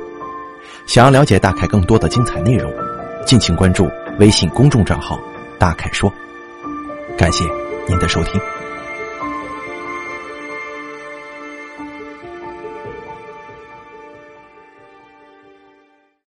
[0.86, 2.72] 想要了解大凯更多的精彩内容，
[3.26, 3.90] 敬请关注
[4.20, 5.18] 微信公众账号
[5.58, 6.08] “大凯说”。
[7.18, 7.44] 感谢
[7.88, 8.40] 您的收听。